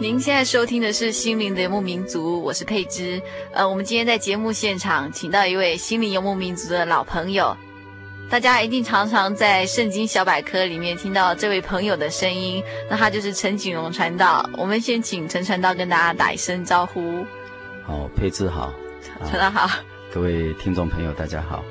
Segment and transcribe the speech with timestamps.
[0.00, 3.20] 您现在收听的是《心灵的游牧民族》，我是佩芝。
[3.52, 7.54] 呃，我们今天在节目现场请到一位心灵游牧民族的老朋友，
[8.30, 14.48] 大家一定常常在圣经小百科里面听到这位朋友的声音，那他就是陈景荣传道。
[14.56, 17.22] 我们先请陈传道跟大家打一声招呼。
[17.84, 18.72] 好，佩芝好，
[19.28, 19.68] 传道好，
[20.10, 21.62] 各位听众朋友大家好。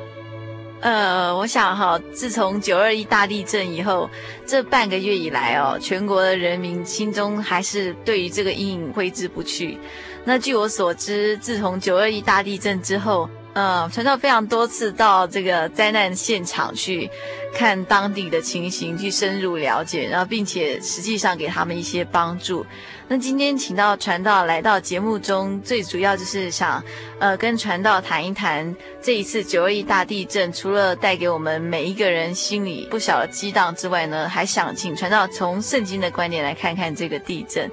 [0.81, 4.09] 呃，我想哈，自从九二一大地震以后，
[4.45, 9.78] 这半个月以来哦，全国的人民心中还是对于这个阴影挥之不去。
[10.23, 17.09] 那据我所知，自从九二一大地震之后，呃，传道非常多次到这个灾难现场去
[17.53, 22.65] 看当地的情形，去深入了解，然后并且实际上给他们一些帮助。
[23.07, 26.81] 那今天请到传道来到节目中，最主要就是想，
[27.19, 37.69] 呃，跟传道谈一谈这一次九二一大地震，除了带给我们每一个人心里不小的激荡之外呢，还想请传道从圣经的观点来看看这个地震。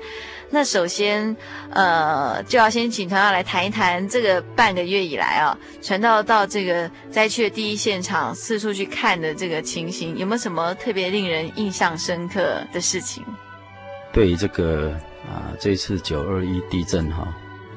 [0.50, 1.36] 那首先，
[1.70, 13.22] 呃，就要先请传道来谈一谈这个半个月以来啊，传道到这个灾区的第一现场四处去看的这个情形，有没有什么特别令人印象深刻的事情？
[14.12, 14.94] 对于这个。
[15.26, 17.26] 啊，这次九二一地震哈，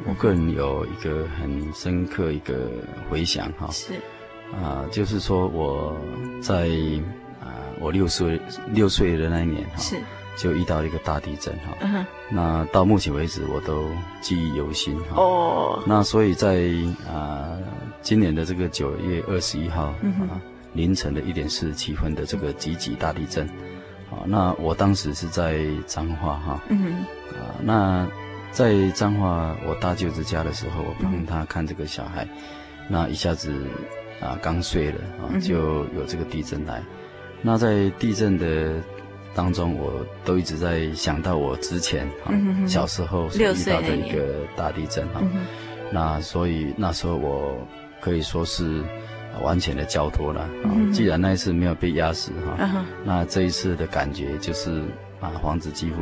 [0.06, 2.70] 我个人有一个很深刻一个
[3.10, 3.68] 回想哈。
[3.72, 3.94] 是。
[4.54, 5.98] 啊，就是说我
[6.44, 6.70] 在
[7.42, 8.40] 啊，我六岁
[8.72, 9.96] 六岁的那一年哈，是，
[10.40, 11.78] 就遇到一个大地震哈。
[11.82, 12.06] 嗯。
[12.30, 13.90] 那到目前为止我都
[14.22, 15.18] 记忆犹新哈。
[15.18, 15.84] 哦。
[15.86, 16.72] 那所以在
[17.08, 17.58] 啊，
[18.02, 20.42] 今年的这个九月二十一号，嗯哼，
[20.74, 23.46] 凌晨的一点四十七分的这个集集大地震。
[24.10, 28.10] 啊，那我当时是在彰化哈，嗯，啊，那
[28.52, 32.30] 在彰化我大舅子家的时候，我帮他看这个小孩，嗯、
[32.88, 33.54] 那一下子
[34.20, 36.86] 啊刚睡了啊，就有这个地震来，嗯、
[37.44, 38.82] 那在地震的
[39.34, 45.22] 当中，我都一直在想到我之前啊、嗯、小时候所遇到的一个大地震啊，
[45.92, 47.56] 那所以那时候我
[48.02, 48.84] 可以说是。
[49.44, 50.68] 完全的交托了啊！
[50.92, 54.82] 既然那一次没有被压死哈，嗯、那这一次的感觉就是
[55.22, 56.02] 啊，房子几乎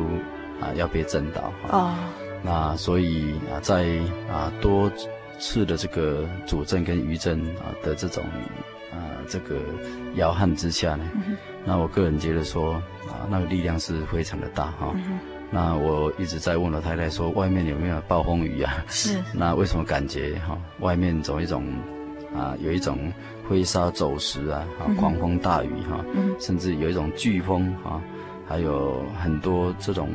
[0.60, 1.94] 啊要被震倒哦。
[2.42, 4.90] 那所以啊，在啊多
[5.38, 8.24] 次的这个主震跟余震啊的这种
[8.90, 8.98] 啊
[9.28, 9.56] 这个
[10.16, 12.97] 摇撼之下呢，嗯、那我个人觉得说啊，
[13.30, 14.92] 那个力量是非常的大哈。
[14.94, 15.18] 嗯、
[15.50, 18.84] 那我一直在问老太太说，外面有没有暴风雨啊？
[18.88, 19.18] 是。
[19.34, 21.64] 那为什么感觉哈外面走一种？
[22.36, 23.10] 啊，有一种
[23.48, 28.02] 飞沙走石啊，啊，狂风大雨哈，嗯、甚至有一种飓风啊，
[28.46, 30.10] 还有很多这种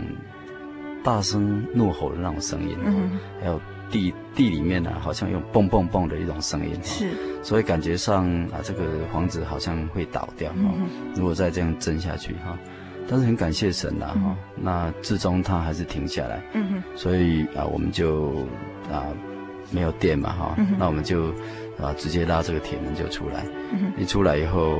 [1.03, 3.59] 大声怒吼的那种声音，嗯、还有
[3.89, 7.09] 地地里面呢、啊，好像有蹦蹦蹦的一种声音，是，
[7.41, 12.55] 所以感觉上啊，这个房子好像会倒掉哈，嗯、如果再这样震下去哈，
[13.07, 18.31] 但是很感谢神呐哈，嗯、那至终他还是停下来，嗯哼，所以啊，我们就
[18.91, 19.05] 啊
[19.71, 21.31] 没有电嘛哈，嗯、那我们就
[21.79, 23.45] 啊直接拉这个铁门就出来。
[23.71, 24.79] 嗯、一出来以后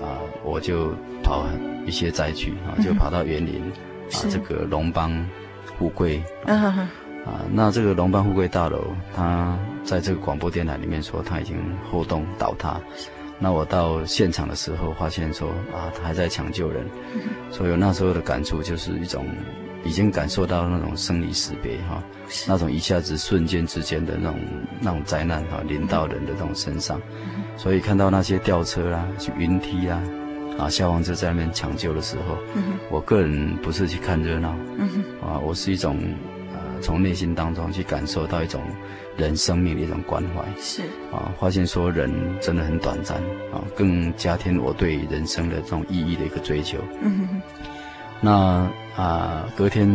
[0.00, 0.92] 啊，我就
[1.22, 1.44] 跑
[1.86, 3.72] 一些灾区啊，就跑到园林、嗯、
[4.12, 5.12] 啊这个龙邦
[5.78, 6.22] 富贵。
[6.46, 6.88] 嗯哼哼。
[7.24, 8.84] 啊，那这个龙邦富贵大楼，
[9.16, 11.56] 它在这个广播电台里面说，它已经
[11.90, 12.78] 后栋倒塌。
[13.44, 16.82] 那我到现场的时候，发现说啊，他还在抢救人，
[17.12, 17.20] 嗯、
[17.50, 19.26] 所以我那时候的感触就是一种
[19.84, 22.02] 已经感受到那种生离死别哈，
[22.48, 24.40] 那种一下子瞬间之间的那种
[24.80, 30.00] 那种灾难哈临到人的那种身上，嗯、所以看到那些吊车啦、去云梯啦，
[30.58, 34.88] 啊，消防车在那边抢救的时候，嗯、我个人不是去看热闹，嗯、
[35.20, 35.98] 啊，我是一种。
[36.80, 38.60] 从内心当中去感受到一种
[39.16, 40.82] 人生命的一种关怀，是
[41.12, 43.18] 啊，发现说人真的很短暂
[43.52, 46.78] 啊，更加添我对人生的这种意义的一个追求。
[47.00, 47.42] 嗯哼哼。
[48.20, 49.88] 那啊，隔天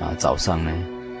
[0.00, 0.70] 啊早上呢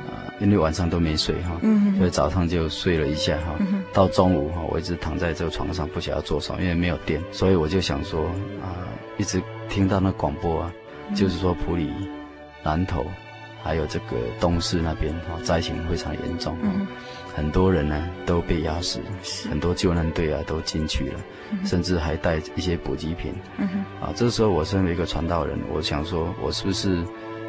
[0.06, 1.58] 啊，因为晚上都没睡哈，
[1.98, 8.26] 所以早上就睡了一下哈，嗯，到中午哈，我一直躺在这个床上不想要做什么，因为没有电，所以我就想说
[8.62, 8.86] 啊，
[9.18, 10.72] 一直听到那广播啊，
[11.08, 11.90] 嗯、就是说普里
[12.62, 13.04] 南投。
[13.64, 16.84] 还有这个东势那边哈，灾情非常严重，嗯、
[17.34, 19.00] 很多人呢都被压死，
[19.48, 21.20] 很多救难队啊都进去了，
[21.50, 23.34] 嗯、甚至还带一些补给品。
[23.58, 27.02] 嗯、啊，这时候我身为一个传道人，我想说，我是不是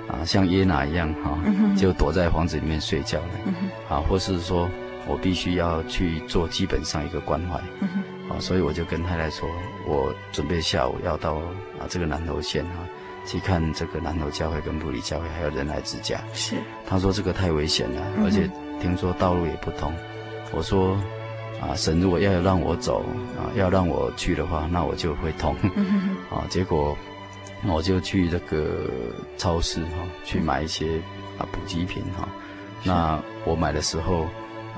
[0.07, 3.33] 啊像耶拿一样哈，嗯、就躲在房子里面睡觉呢？
[3.45, 3.53] 嗯、
[3.89, 4.69] 啊，或是说
[5.07, 7.59] 我必须要去做基本上一个关怀。
[7.81, 7.89] 嗯、
[8.29, 9.49] 啊，所以我就跟太太说，
[9.85, 11.35] 我准备下午要到
[11.79, 12.85] 啊这个南投县哈。
[13.25, 16.19] 去看这个南投教会跟布里教会，还有仁爱之家。
[16.33, 18.49] 是，他说这个太危险了，而且
[18.83, 19.91] 听说道路也不通。
[20.51, 20.95] 我说，
[21.61, 22.99] 啊，神如果要让我走，
[23.37, 25.55] 啊，要让我去的话，那我就会通。
[26.29, 26.95] 啊，结果
[27.65, 28.89] 我就去这个
[29.37, 30.99] 超市哈，去买一些
[31.37, 32.27] 啊补给品哈。
[32.83, 34.23] 那我买的时候，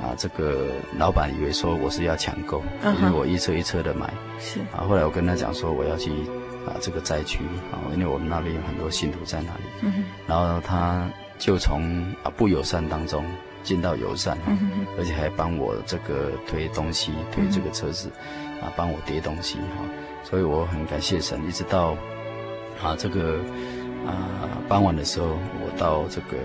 [0.01, 0.67] 啊，这个
[0.97, 2.63] 老板以为说我是要抢购，
[2.99, 4.13] 因为我一车一车的买。
[4.39, 4.59] 是。
[4.71, 6.11] 啊，后来我跟他讲说我要去。
[6.65, 9.93] 啊，这个灾区啊，因为我们那边有很多信徒在那里，
[10.25, 13.23] 然后他就从啊不友善当中
[13.65, 18.09] 进到友善，嗯、而且还帮我这个推东西，推这个车子，
[18.61, 19.83] 啊，帮我叠东西哈，
[20.23, 21.45] 所以我很感谢神。
[21.45, 21.97] 一直到
[22.81, 23.39] 啊这个
[24.05, 26.37] 啊傍晚的时候，我到这个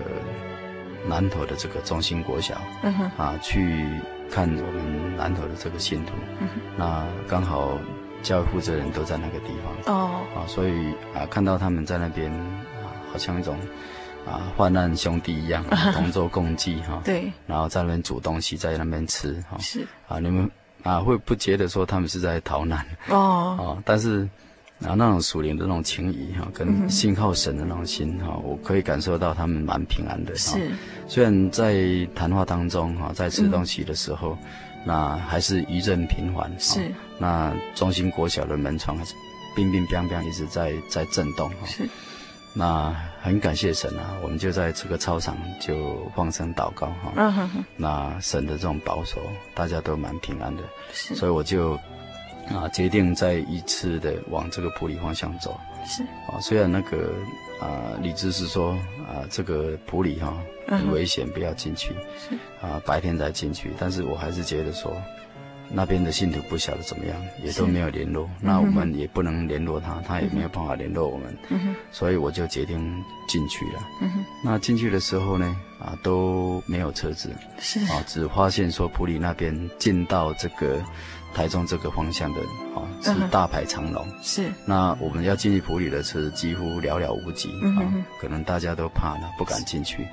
[1.07, 3.87] 南投的这个中心国小，嗯、啊去
[4.29, 7.77] 看我们南投的这个信徒，嗯、那刚好。
[8.23, 13.57] 教育负责人都在那个地方哦，啊，所以啊，看到他们在那边啊，好像一种
[14.25, 15.63] 啊患难兄弟一样，
[15.93, 17.01] 同舟共济哈。
[17.03, 17.31] 对。
[17.47, 19.57] 然后在那边煮东西，在那边吃哈。
[19.59, 19.85] 是。
[20.07, 20.49] 啊，你们
[20.83, 23.75] 啊会不觉得说他们是在逃难哦？
[23.77, 24.27] 啊，但是
[24.81, 30.35] 啊那种属灵的那种情谊哈，跟信靠神的那种心哈，我可以感受到他们蛮平安的。
[30.35, 30.71] 是。
[31.07, 31.83] 虽然在
[32.15, 34.37] 谈话当中哈，在吃东西的时候。
[34.83, 36.83] 那还是余震频繁，是、哦。
[37.19, 39.13] 那中心国小的门窗还是
[39.55, 41.67] 乒乒乓乓一直在在震动，哈、哦。
[41.67, 41.87] 是。
[42.53, 47.13] 那很感谢神啊，我们就在这个操场就放声祷告，哈、哦。
[47.15, 47.65] 嗯哼哼。
[47.77, 49.21] 那神的这种保守，
[49.53, 50.63] 大家都蛮平安的。
[50.93, 51.15] 是。
[51.15, 51.73] 所以我就
[52.49, 55.59] 啊决定再一次的往这个普里方向走。
[55.85, 56.03] 是。
[56.03, 57.13] 啊、哦，虽然那个
[57.59, 58.71] 啊理智是说
[59.07, 60.27] 啊这个普里哈。
[60.27, 61.89] 哦很危险，不要进去。
[62.17, 62.33] 是
[62.65, 63.73] 啊，白天才进去。
[63.77, 64.95] 但是我还是觉得说，
[65.73, 68.29] 那边的信徒不晓得怎么样，也都没有联络。
[68.39, 71.37] 那我们也不能联络他，他也没有办法联络我们。
[71.49, 73.79] 嗯、所以我就决定进去了。
[74.01, 77.29] 嗯、那进去的时候呢，啊都没有车子。
[77.59, 80.83] 是啊，只发现说普里那边进到这个
[81.33, 82.41] 台中这个方向的，
[82.75, 84.05] 啊是大排长龙。
[84.21, 84.51] 是。
[84.65, 87.49] 那我们要进去普里的车几乎寥寥无几。
[87.63, 90.05] 嗯、啊，可能大家都怕了，不敢进去。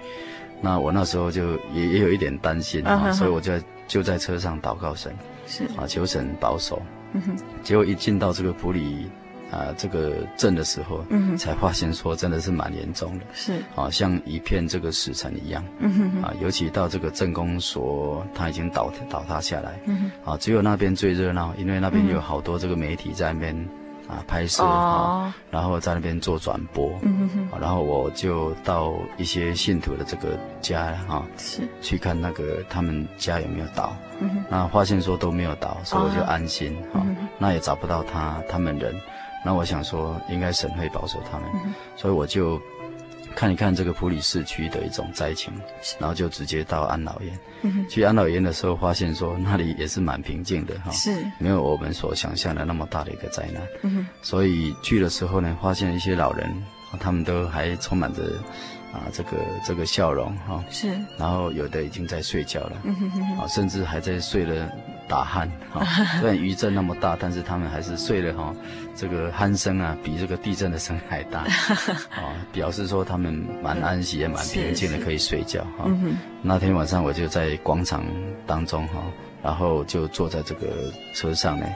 [0.61, 3.53] 那我那时候就也也有一点担心啊，啊所以我就
[3.89, 5.13] 就在车上祷告神，
[5.47, 6.81] 是啊，求神保守。
[7.15, 7.37] 嗯哼。
[7.65, 9.11] 结果一进到这个普里
[9.51, 15.65] 啊这个镇的时候，嗯哼，才发现说真的是蛮严重的，是啊，像一片这个死城一样。
[15.81, 16.23] 嗯哼，哼。
[16.23, 19.81] 啊，尤其到这个镇公所，它已经倒倒塌下来。
[19.87, 20.33] 嗯哼。
[20.33, 23.69] 啊，只有那边最热闹，因为那边有好多这个媒体在那边。
[24.09, 31.63] 啊，拍摄啊，然后在那边做转播，嗯哼哼，然后我就到一些信徒的这个家哈，是。
[31.83, 33.95] 去看那个他们家有没有倒，
[34.49, 37.05] 那发现说都没有倒，所以我就安心哈，
[37.39, 38.95] 那也找不到他他们人，
[39.45, 41.49] 那我想说应该神会保守他们，
[41.95, 42.61] 所以我就。
[43.39, 45.53] 看一看这个普里市区的一种灾情，
[46.01, 47.39] 然后就直接到安老院。
[47.63, 51.25] 嗯、去安老院的时候，发现说那里也是蛮平静的哈，是。
[51.39, 53.63] 没有我们所想象的那么大的一个灾难。
[53.83, 56.53] 嗯、所以去的时候呢，发现一些老人，
[56.99, 58.25] 他们都还充满着
[58.93, 64.69] 啊这个这个笑容哈，是，然后有的已经在睡觉了，嗯哼哼哼，啊，甚至还在睡了
[65.09, 65.85] 打鼾 哈，
[66.21, 68.55] 虽然余震那么大，但是他们还是睡了哈，
[68.95, 71.41] 这个鼾声啊比这个地震的声还大，
[72.11, 75.91] 啊， 表示说他们蛮安息也蛮平静的，可以睡觉哈。
[76.43, 78.05] 那天晚上我就在广场
[78.47, 79.03] 当中哈，
[79.43, 81.67] 然后就坐在这个车上呢。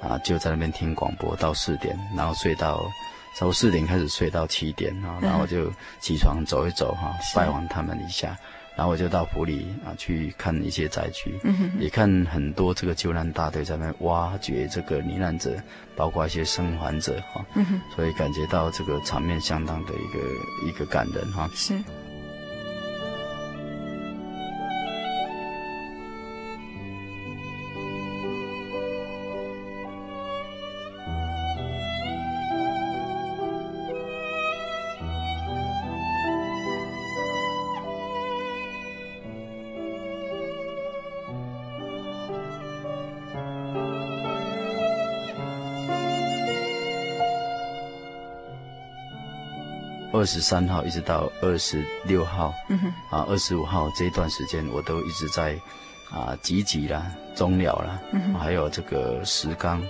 [0.00, 2.80] 啊，就在那边听广播到四点，然后睡到，
[3.36, 8.34] 从四点开始睡到七点啊，然后就起床走一走哈，拜访他们一下，
[8.76, 15.50] 然后我就到普里啊去看一些灾区，嗯，也看很多这个救难大队在那挖掘这个罹难者，
[15.96, 21.74] 包括一些生还者哈，嗯，所以感觉到这个场面相当的一个一个感人哈，是。
[50.20, 55.58] 二十三号一直到二十六号，嗯哼，啊，二十五号这一段时间，我都一直在
[56.10, 59.80] 啊集集啦、中了啦，嗯，还有这个石冈，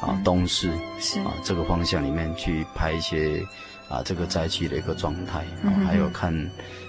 [0.00, 1.20] 啊，东市是。
[1.20, 3.44] 啊这个方向里面去拍一些
[3.90, 6.32] 啊这个灾区的一个状态，嗯，还有看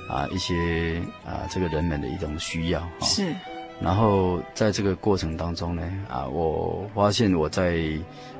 [0.09, 3.35] 啊一些啊这个人们的一种需要，啊是。
[3.79, 7.77] 然后在这个过程当中呢，啊，我发现我在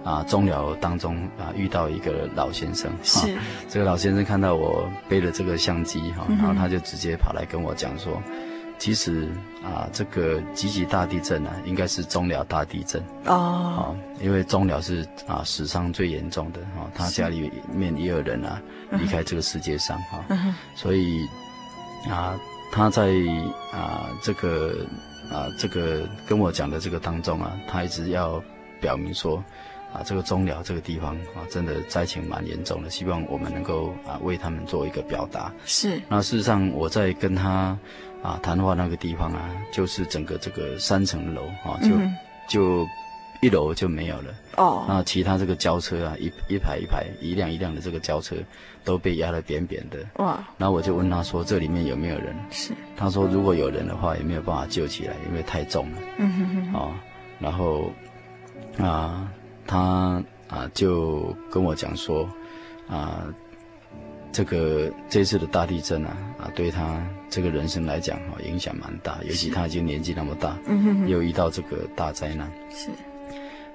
[0.04, 9.30] 啊中寮当中啊遇到一个老先生，是、啊、这个老先生看到我背了这个相机哈、啊，然后他就直接跑来跟我讲说，嗯、其实
[9.64, 21.28] 啊这个集集大地震啊，应该是中寮大地震哦，啊，因为中寮是啊史上最严重的哈、啊，他家里面也有人啊离开这个世界上哈、啊，所以
[22.10, 22.36] 啊
[22.72, 23.12] 他在
[23.72, 24.74] 啊这个。
[25.32, 28.42] 啊，这个跟我讲的这个当中啊，他一直要
[28.80, 29.44] 表明说，
[29.94, 35.52] 啊，这个中寮这个地方啊，真的灾情蛮严重的，希望我们能够啊为他们做一个表达。
[35.66, 36.02] 是。
[36.08, 37.78] 那事实上我在跟他
[38.22, 42.16] 啊谈话那个地方啊，就是整个这个三层楼啊，就、嗯、
[42.48, 42.88] 就。
[43.42, 48.36] 一楼就没有了哦，那其他这个轿车啊，一一排一排，一辆一辆的这个轿车
[48.84, 50.44] 都被压得扁扁的哇。
[50.58, 56.74] 然后我就问他说：“这里面有没有人？”是，他说：“如果有人的话，也没有办法救起来，因为太重了。”嗯哼哼。
[56.74, 56.94] 哦，
[57.40, 57.92] 然后
[58.80, 59.32] 啊，
[59.68, 62.28] 他啊就跟我讲说
[62.90, 63.28] 啊，
[64.32, 72.90] 这个这次的大地震啊啊，对他这个人生来讲哈影响蛮大，尤其他已经年纪那么大，嗯哼哼，又遇到这个大灾难是。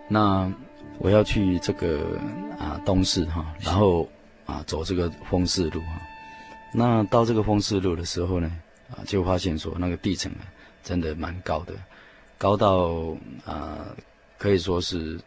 [0.09, 0.53] 那
[0.99, 2.19] 我要去这个
[2.59, 4.09] 啊东市哈，然后
[4.47, 6.01] 啊走这个丰市路哈。
[6.73, 8.51] 那到这个丰市路的时候呢，
[8.91, 10.45] 啊就发现说那个地层啊
[10.83, 11.75] 真的蛮高的，
[12.39, 13.87] 高到啊
[14.39, 15.21] 可以说是。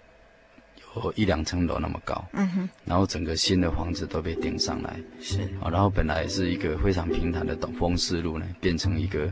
[1.04, 5.42] 有一两层楼那么高，嗯哼，然后整个新的房子都被顶上来，是。
[5.62, 9.26] 啊，然后本来是一个非常平坦的丰势路呢，变成一个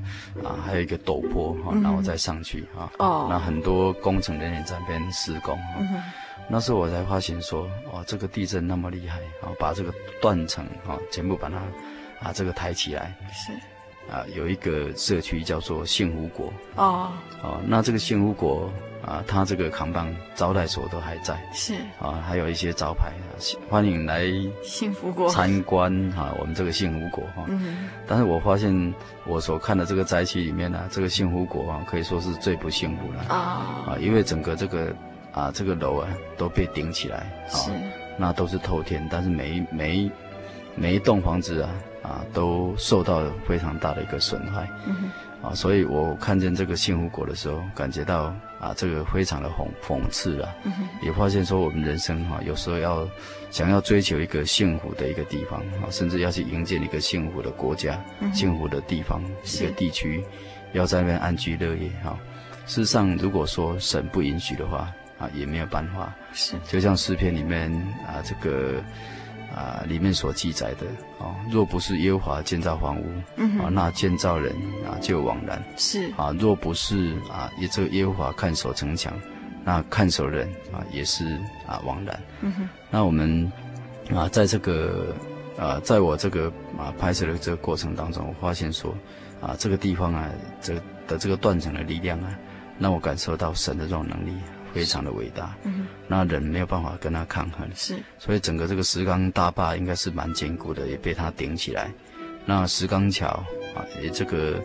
[0.44, 6.04] 啊，还有一个陡坡哈，然后再上去啊，哦，那很多工程人员在那边施工哈，
[6.50, 11.58] 那时候我才发现说，哦，这个地震那么厉害，然后把这个断层啊全部把它
[12.22, 13.52] 啊这个抬起来，是
[14.12, 16.54] 啊，有一个社区叫做幸福国。
[16.76, 18.72] 哦，哦，那这个幸福国。
[19.06, 21.74] 啊，它这个扛棒招待所都还在，是。
[22.00, 23.12] 啊，还有一些招牌，
[23.70, 24.24] 欢迎来
[24.64, 25.28] 幸福国。
[25.28, 27.44] 参观哈，我们这个幸福国哈。
[27.50, 27.90] 嗯。
[28.08, 28.94] 但是我发现
[29.26, 33.24] 我所看的这个灾区里面呢，这个幸福国啊，可以说是最不幸福了。
[33.28, 33.38] 啊
[33.88, 34.96] 啊，因为整个这个
[35.34, 36.08] 啊这个楼啊
[36.38, 37.72] 都被顶起来，是，
[38.18, 40.12] 那都是透天，但是每一每一
[40.76, 41.70] 每一栋房子啊
[42.04, 44.70] 啊都受到了非常大的一个损害。
[44.86, 45.10] 嗯。
[45.42, 50.56] 啊，所以我看见这个幸福果的时候，感觉到啊，这个非常的讽讽刺了。
[50.64, 50.72] 嗯。
[51.02, 53.06] 也发现说，我们人生哈，有时候要
[53.52, 60.24] 想要追求一个幸福的一个地方啊，甚至要去营建一个幸福的国家、嗯、幸福的地方一个地区，
[60.72, 62.18] 要在那边安居乐业哈。
[62.66, 66.14] 事实上，如果说神不允许的话啊，也没有办法。
[66.32, 66.56] 是。
[66.66, 67.70] 就像诗篇里面
[68.08, 68.82] 啊，这个。
[69.54, 70.88] 啊，里面所记载的
[71.24, 73.06] 啊，若不是耶和华建造房屋，
[73.36, 74.52] 嗯，啊，那建造人
[74.84, 75.64] 啊就枉然。
[75.78, 79.14] 是啊，若不是啊，也这个耶和华看守城墙，
[79.64, 82.20] 那看守人啊也是啊枉然。
[82.42, 82.70] 嗯哼。
[82.90, 83.52] 那我们
[84.14, 85.16] 啊，在这个
[85.58, 88.94] 啊，在我这个啊拍摄的这个过程当中，我发现说
[89.40, 90.30] 啊，这个地方啊，
[90.62, 90.74] 这
[91.08, 92.36] 的这个断层的力量啊，
[92.80, 94.34] 让我感受到神的这种能力。
[94.74, 101.92] 非常的伟大，嗯，那人没有办法跟他抗衡，是，所以整个这个石冈大坝应该是蛮坚固的，也被他顶起来，
[102.46, 103.28] 那石冈桥
[103.76, 104.60] 啊，也这个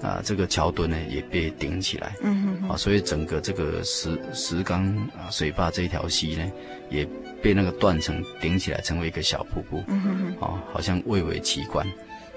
[0.00, 4.86] 啊这个桥墩呢也被顶起来，嗯哼，啊，所以整个这个石石冈
[5.18, 6.50] 啊水坝这一条溪呢，
[6.88, 7.06] 也
[7.42, 11.86] 被那个断层顶起来，成为一个小瀑布，嗯哼，啊，好像蔚为奇观，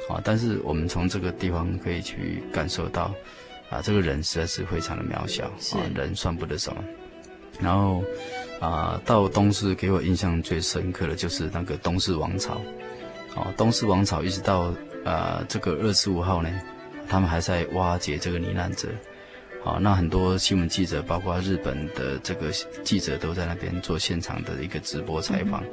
[0.10, 3.14] 啊，但是我们从这个地方可以去感受到，
[3.70, 5.46] 啊，这个人实在是非常的渺小，
[5.78, 6.84] 啊，人算不得什么，
[7.60, 8.04] 然后。
[8.60, 12.60] 啊，到东市给我印象最深刻的就是那个东市王朝，
[13.36, 14.74] 哦，东市王朝一直到
[15.06, 16.50] 啊这个二十五号呢，
[17.08, 18.88] 他们还在挖掘这个罹难者，
[19.64, 22.50] 好，那很多新闻记者，包括日本的这个
[22.84, 25.70] 记者都在那边做现场的一个直播采访，嗯、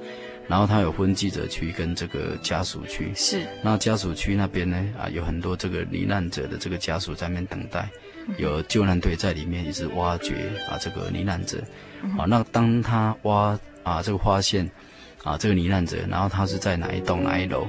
[0.48, 7.88] 然后他有分记者区跟这个家属区，是，那家属区那边呢，啊，有很多这个罹难者的这个家属在那边等待，
[8.36, 10.34] 有救难队在里面一直挖掘
[10.68, 11.62] 啊这个罹难者。
[12.18, 14.70] 啊，那当他挖啊，这个发现
[15.22, 17.66] 啊，这个罹难者，然后他是在哪一栋哪一楼？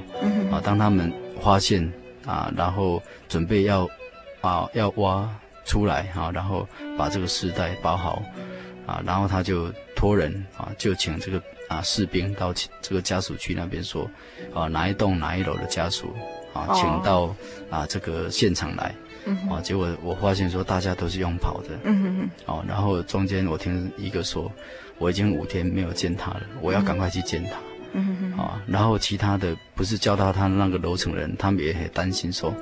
[0.52, 1.90] 啊，当他们发现
[2.26, 3.88] 啊，然后准备要
[4.42, 5.26] 啊要挖
[5.64, 6.68] 出来啊，然后
[6.98, 8.22] 把这个尸袋包好
[8.86, 14.10] 啊，然后他就托人啊，就请这个啊士兵到这个家属区那边说
[14.54, 16.14] 啊，哪一栋哪一楼的家属
[16.52, 17.34] 啊，请到
[17.70, 18.94] 啊这个现场来。
[19.28, 24.48] 嗯、哦，结果我发现说大家都是用跑的，嗯哼哼，哦，然后中间我听一个说，
[24.98, 27.58] 我已经五天没有见他了，我要赶快去见他，
[27.92, 32.54] 嗯哼哼，啊、哦，然后其他的不是叫到他那个楼层人，他们也很担心说，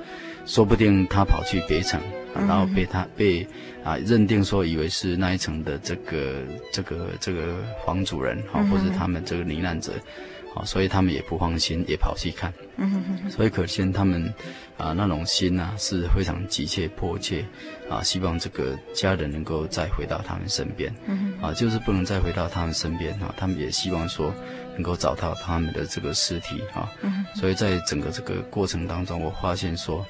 [0.47, 2.01] 说不定他跑去别层，
[2.35, 3.47] 然后被他被
[3.83, 9.93] 啊认定说以为是那一层的这个这个这个房主人，哈、哦，或者他们这个罹难者。
[10.55, 12.55] 啊，所以他们也不放心，也跑去看。
[12.77, 13.29] 嗯哼哼。
[13.29, 14.33] 所以可见他们
[14.77, 17.45] 啊那种心呐、啊、是非常急切迫切
[17.91, 20.95] 啊，希望这个家人能够再回到他们身边。
[21.43, 24.33] 啊，就是不能再回到他们身边啊，他们也希望说
[24.75, 26.89] 能够找到他们的这个尸体啊。
[27.35, 30.07] 所以在整个这个过程当中，我发现说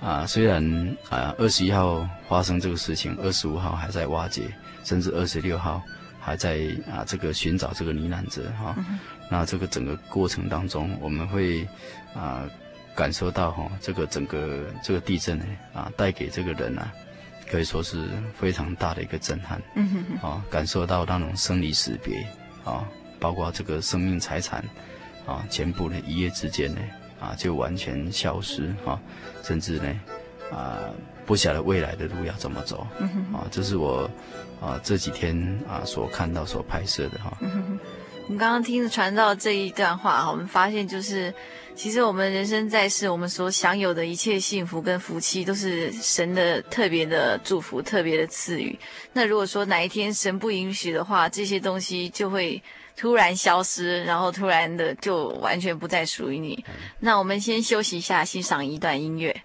[0.00, 0.62] 啊，虽然
[1.08, 4.42] 啊二十一号发生这个事情，二十五号还在挖掘，
[4.84, 5.82] 甚至二十六号
[6.20, 6.58] 还在
[6.90, 8.66] 啊这个寻找这个罹难者哈。
[8.66, 11.64] 啊嗯那这个整个过程当中，我们会
[12.14, 12.50] 啊、呃、
[12.94, 16.92] 感受到哈，这个整个这个地震呢啊带给这个人啊，
[17.50, 18.06] 可以说是
[18.38, 19.60] 非常大的一个震撼。
[19.74, 20.30] 嗯哼哼。
[20.30, 22.24] 啊，感受到那种生离死别
[22.64, 22.86] 啊，
[23.18, 24.64] 包括这个生命财产
[25.26, 26.80] 啊，全部呢一夜之间呢
[27.20, 29.00] 啊就完全消失啊，
[29.42, 30.00] 甚至呢
[30.50, 30.90] 啊
[31.24, 32.86] 不晓得未来的路要怎么走。
[32.98, 33.34] 嗯哼。
[33.34, 34.10] 啊，这是我
[34.60, 37.36] 啊这几天啊所看到所拍摄的哈。
[37.40, 37.78] 嗯。
[38.24, 41.32] 我们刚刚听传到这一段话，我们发现就是，
[41.76, 48.76] 其实我们人生在世，我们所享有的一切幸福跟福气，都是神的特别的祝福、特别的赐予。
[49.12, 52.60] 那如果说哪一天神不允许的话，这些东西就会
[52.96, 56.64] 突然消失，然后突然的就完全不再属于你。
[56.98, 59.42] 那我们先休息一下，欣赏一段音乐。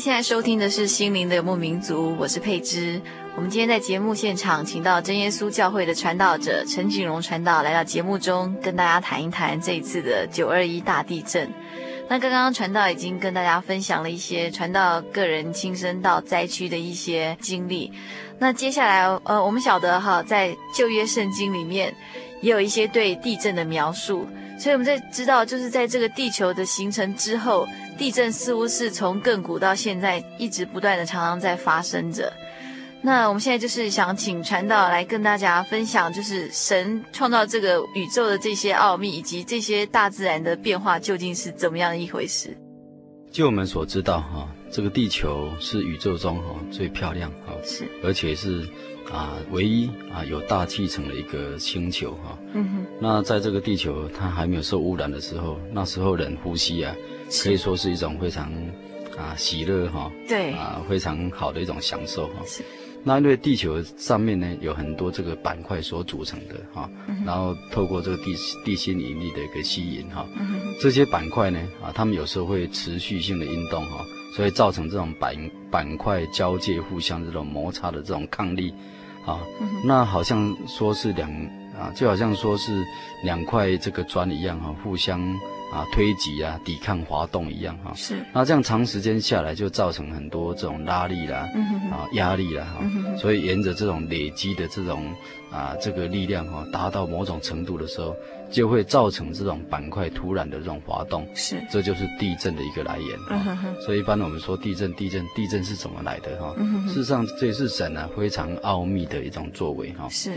[0.00, 2.98] 现在收听的是《心灵的牧民族》，我是佩芝。
[3.36, 11.52] 我们今天在节目现场，请到真耶稣教会的传道者陈景荣传道来到节目中，跟大家谈一谈这一次的九二一大地震。
[12.08, 17.92] 那刚刚传道已经跟大家分享了一些传道个人亲身到灾区的一些经历。
[18.38, 21.94] 那接下来，呃，我们晓得哈，在旧约圣经里面
[22.40, 24.26] 也有一些对地震的描述。
[24.58, 27.66] 所以我们在知道，就是在这个地球的形成之后，
[28.00, 32.32] 地震似乎是从亘古到现在一直不断的常常在发生着。
[33.02, 42.56] 那我们现在就是想请传道来跟大家分享，就是神创造这个宇宙的这些奥秘，以及这些大自然的变化究竟是怎么样的一回事。
[43.30, 48.66] 就我们所知道，哈，这个地球是宇宙中哈最漂亮哈，是而且是。
[49.12, 56.94] 啊，唯一啊有大气层的一个星球哈，嗯哼，那在这个地球它还没有受污染的时候，那时候人呼吸啊，
[57.44, 58.52] 可以说是一种非常
[59.16, 62.42] 啊喜乐哈，对啊非常好的一种享受哈。
[62.46, 62.62] 是，
[63.04, 66.90] 那因为地球上面呢有很多这个板块所组成的哈，
[67.24, 70.26] 然后透过这个地地心引力的一个吸引哈，
[70.80, 74.04] 这些板块呢啊，它们有时候会持续性的运动哈，
[74.36, 75.34] 所以造成这种板
[75.70, 78.74] 板块交界互相这种摩擦的这种抗力。
[79.26, 79.38] 啊，
[79.84, 81.30] 那好像说是两
[81.78, 82.82] 啊，就好像说是
[83.22, 85.20] 两块这个砖一样哈，互相
[85.72, 87.92] 啊推挤啊，抵抗滑动一样哈。
[87.94, 88.24] 是。
[88.32, 91.48] 那这样长时间下来，就造成很多这种拉力啦，
[91.90, 93.16] 啊压力啦哈。
[93.16, 95.14] 所以沿着这种累积的这种
[95.50, 98.16] 啊这个力量哈，达到某种程度的时候，
[98.50, 101.26] 就会造成这种板块突然的这种滑动。
[101.34, 101.56] 是。
[101.70, 103.18] 这就是地震的一个来源。
[103.28, 103.74] 嗯。
[103.80, 106.54] 所以一般我们说地震，地震，地震是怎么来的哈？
[106.88, 110.08] 事实上，这也是神啊非常奥秘的一种作为哈。
[110.08, 110.32] 是。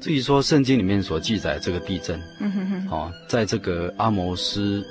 [0.00, 4.84] 至于说圣经里面所记载这个地震，嗯哼哼，哦，在这个阿摩斯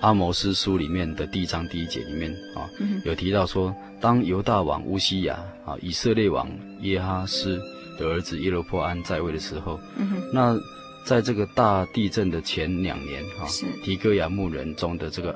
[0.00, 2.68] 阿摩斯书里面的第一章第一节里面啊，
[3.04, 6.50] 有提到说，当犹大王乌西亚啊，以色列王
[6.82, 7.58] 耶哈斯
[7.98, 10.56] 的儿子耶罗波安在位的时候，嗯哼，那
[11.04, 13.64] 在这个大地震的前两年哈，是。
[13.82, 15.32] 提戈亚牧人中的这个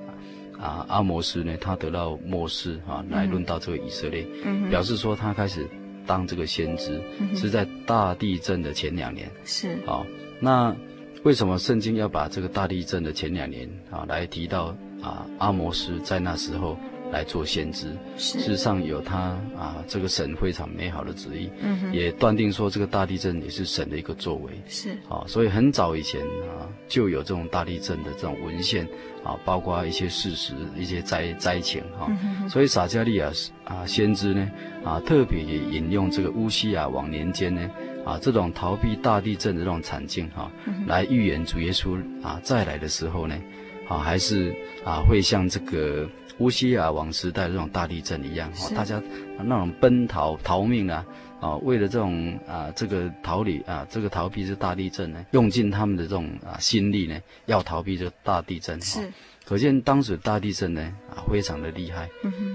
[0.61, 5.67] 啊阿摩斯呢，他得到默示啊，来论到这个以色列，嗯，表示说他开始。
[6.07, 7.01] 当这个先知
[7.35, 9.79] 是在大地震的前两年，是。
[9.87, 10.07] 哦，
[10.41, 10.75] 那
[11.23, 16.77] 为什么圣经要把这个大地震的前两年啊来提到啊阿摩斯在那时候
[17.13, 17.87] 来做先知？
[18.17, 24.91] 事实上有他啊这个神非常美好的旨意，嗯哼，也断定说这个大地震也是神的一个作为，是。
[25.09, 28.89] 啊，所以很早以前啊就有这种大地震的这种文献。
[29.23, 33.31] 啊，包括一些事实、一些灾灾情哈，嗯、所以撒迦利亚
[33.65, 34.51] 啊先知呢
[34.83, 37.71] 啊特别也引用这个乌西亚往年间呢
[38.05, 43.41] 啊这种逃避大地震的这种惨境哈，嗯、来预言主耶稣啊再来的时候呢，
[43.89, 44.53] 啊还是
[44.85, 46.05] 啊会像这个
[46.43, 49.01] 乌西亚王时代的这种大地震一样，是大家
[49.45, 51.07] 那种奔逃逃命啊。
[51.41, 58.81] 啊，为了这种啊，这个逃离啊，这个逃避这大地震呢，用尽他们的这种啊心力呢，要逃避这大地震。
[58.81, 59.13] 是，
[59.45, 62.09] 可见当时大地震呢啊，非常的厉害。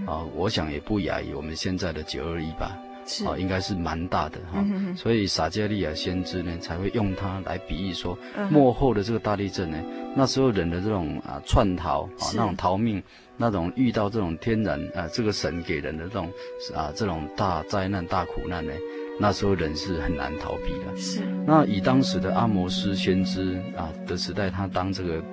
[0.06, 2.78] 啊，我想也不亚于我们现在的九二一吧。
[3.06, 3.26] 是。
[3.26, 4.64] 啊，应该是蛮大的哈。
[4.66, 4.96] 嗯。
[4.96, 8.18] 所以撒迦利亚先知呢，才会用它来比喻说，
[8.50, 9.84] 幕后的这个大地震呢，
[10.16, 13.04] 那时候人的这种啊窜逃啊，那种逃命。
[13.38, 16.32] 那种遇到这种天然啊，这个神给人的这种
[16.76, 18.74] 啊，这种大灾难、大苦难呢，
[19.20, 20.98] 那时候人是很难逃避的。
[20.98, 21.22] 是。
[21.46, 25.24] 那以当时的阿摩斯先知啊的时代，他当这个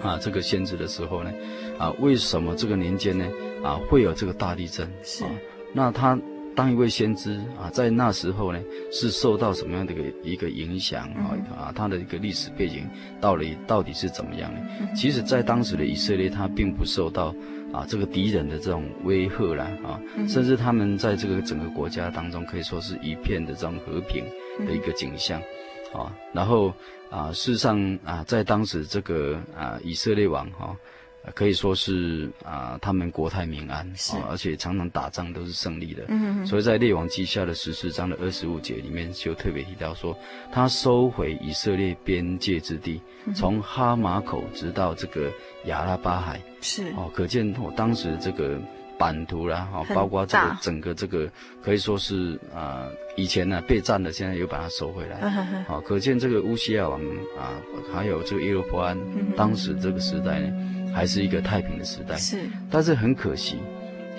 [0.00, 1.30] 啊这个先知的时候呢，
[1.78, 3.26] 啊为什么这个年间呢
[3.62, 4.88] 啊会有这个大地震？
[5.02, 5.24] 是。
[5.24, 5.30] 啊，
[5.72, 6.18] 那他。
[6.54, 8.60] 当一位先知啊，在那时候呢，
[8.90, 11.32] 是受到什么样的一个一个影响啊？
[11.56, 12.88] 啊，他的一个历史背景
[13.20, 14.60] 到底到底是怎么样呢？
[14.94, 17.34] 其实，在当时的以色列，他并不受到
[17.72, 24.24] 啊这个敌人的这种威吓啦啊，甚至他们在这个整个国家当中，可以说是一片的这种和平
[24.66, 25.40] 的一个景象
[25.94, 26.14] 啊。
[26.32, 26.72] 然后
[27.10, 30.76] 啊，事实上啊，在当时这个啊以色列王哈。
[31.34, 33.88] 可以说是啊，他们国泰民安，
[34.28, 36.02] 而且常常打仗都是胜利的。
[36.08, 36.44] 嗯。
[36.44, 40.18] 所以在列王记下的十四章的二十五节里面，就特别提到说，
[40.50, 45.30] 他收回以色列边界之地，嗯、从哈马口直到这个
[45.66, 46.40] 亚拉巴海。
[46.60, 48.58] 是哦，可见我当时这个
[48.98, 51.30] 版图啦，哈，包括这个整个这个
[51.62, 55.30] 可以说是啊，以前呢被占的，现在又把它收回来。
[55.68, 57.00] 好，可见这个乌西亚王
[57.38, 57.54] 啊，
[57.94, 60.68] 还有这个耶罗波安，嗯、当时这个时代呢。
[60.92, 63.56] 还是一个太平的时代，是，但是很可惜，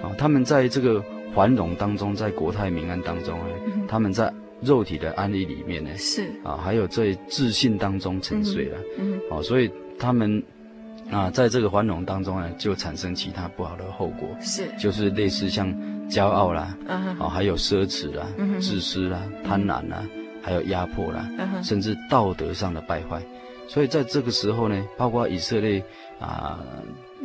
[0.02, 4.32] 啊，他们在这个繁荣当中，在国泰民安当中呢，嗯、他们在
[4.62, 10.42] 肉体的安逸里面呢，是，啊，还有在自信当中沉睡了，嗯，嗯，啊，所以他们
[11.12, 15.74] 啊在这个繁荣当中呢，就产生其他不好的后果，是，就是类似像
[16.10, 20.04] 骄傲啦，嗯哼，哦，还有奢侈啦，嗯，自私啦，贪婪啦，
[20.42, 21.30] 还有压迫啦，
[21.64, 23.22] 甚至道德上的败坏。
[23.68, 25.84] 所以在这个时候呢，包括以色列
[26.20, 26.60] 啊。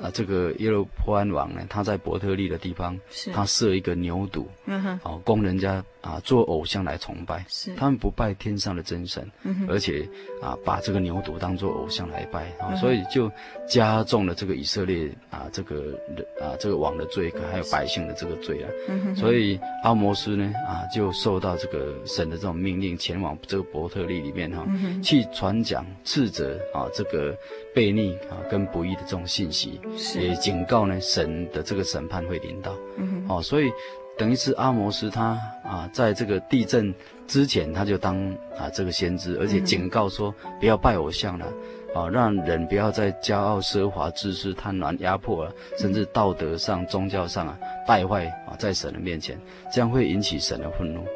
[0.03, 3.31] 啊，这个耶路坡安王呢，他在伯特利的地方，是。
[3.33, 7.75] 他设一个牛犊，嗯哼，哦，供人家啊做偶像来崇拜，是。
[7.75, 9.29] 他们不拜天上的真神，
[9.69, 10.09] 而且
[10.41, 13.31] 啊把这个牛犊当做偶像来拜，啊、嗯，所以就
[13.69, 15.99] 加重了这个以色列啊这个
[16.41, 27.37] 啊这个王的罪，还有百姓的这个罪啊，嗯哼，所以阿摩斯呢啊就受到这个神的这种命令，前往这个伯特利里面哈，嗯，去传讲斥责啊这个
[27.79, 29.81] 悖逆啊跟不义的这种信息。
[30.19, 33.71] 也警告呢，神的这个审判会临到，嗯哼，哦，所以
[34.17, 36.93] 等于是阿摩斯他啊，在这个地震
[37.29, 38.17] 之前，他就当
[38.59, 41.47] 啊这个先知，而且警告说不要拜偶像了，
[41.95, 49.38] 啊，让人不要再骄傲、奢华、自私、贪婪、压迫了，甚至道德上、宗教上啊败坏啊，在神的面前，
[49.73, 51.07] 这样会引起神的愤怒。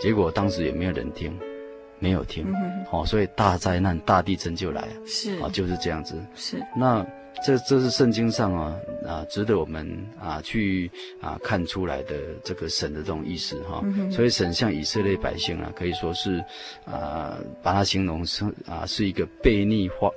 [0.00, 1.36] 结果当时也没有人听，
[2.02, 2.44] 没有听，
[2.90, 5.40] 哦，所以大灾难、大地震就来了，是。
[5.40, 6.60] 啊，就是这样子，是。
[6.76, 7.06] 那。
[7.44, 9.88] 这这是圣经上啊啊值得我们
[10.20, 10.88] 啊去
[11.20, 16.44] 啊看出来的这个神的这种意思哈、嗯，所以神向以色列百姓啊可以说是
[16.84, 20.08] 啊把它形容是啊是一个悖逆化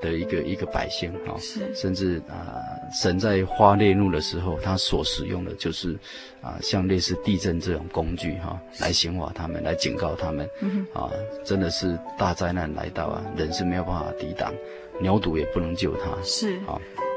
[0.00, 2.58] 的一个一个百姓哈，是甚至啊
[3.02, 5.98] 神在发烈怒的时候，他所使用的就是
[6.40, 10.48] 啊像类似地震这种工具哈来刑罚他们，来警告他们，
[10.92, 11.10] 啊
[11.44, 14.52] 真的是大灾难来到啊，人是没有办法抵挡。
[15.02, 16.76] 牛犊也不能救他，是啊。
[16.76, 17.09] 地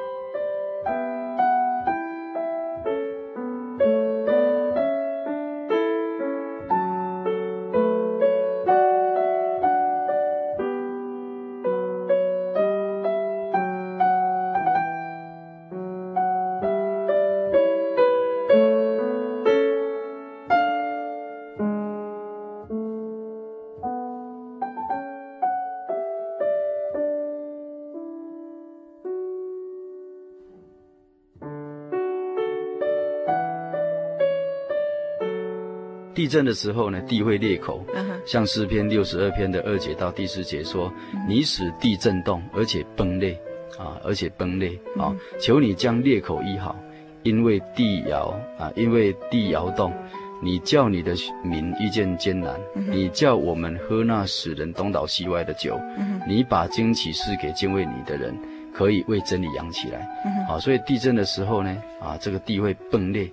[36.34, 37.86] 震的时候呢，地会裂口，
[38.26, 40.92] 像诗篇六十二篇的二节到第四节说
[41.30, 43.40] ：“你使地震动，而且崩裂，
[43.78, 46.76] 啊，而且崩裂，啊，求你将裂口医好，
[47.22, 49.94] 因为地摇啊，因为地摇动，
[50.42, 55.80] 你叫你的民遇见艰难，你叫我们喝那使人东倒西歪的酒，
[56.28, 58.36] 你把惊奇事给敬畏你的人。”
[58.74, 60.02] 可以为真理扬起来，
[60.48, 63.26] 好、嗯，所以地震的时候呢，啊，这个地会崩裂，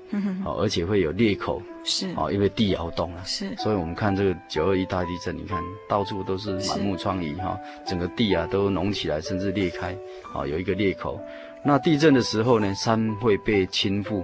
[0.45, 9.97] 好、嗯，而且会有裂口，是，啊，因为地摇动了，是，所以我们看这个九二一大地震，你看到处都是满目疮痍，哈，整个地啊都隆起来，甚至裂开，
[10.35, 11.19] 啊，有一个裂口。
[11.65, 14.23] 那地震的时候呢，山会被倾覆。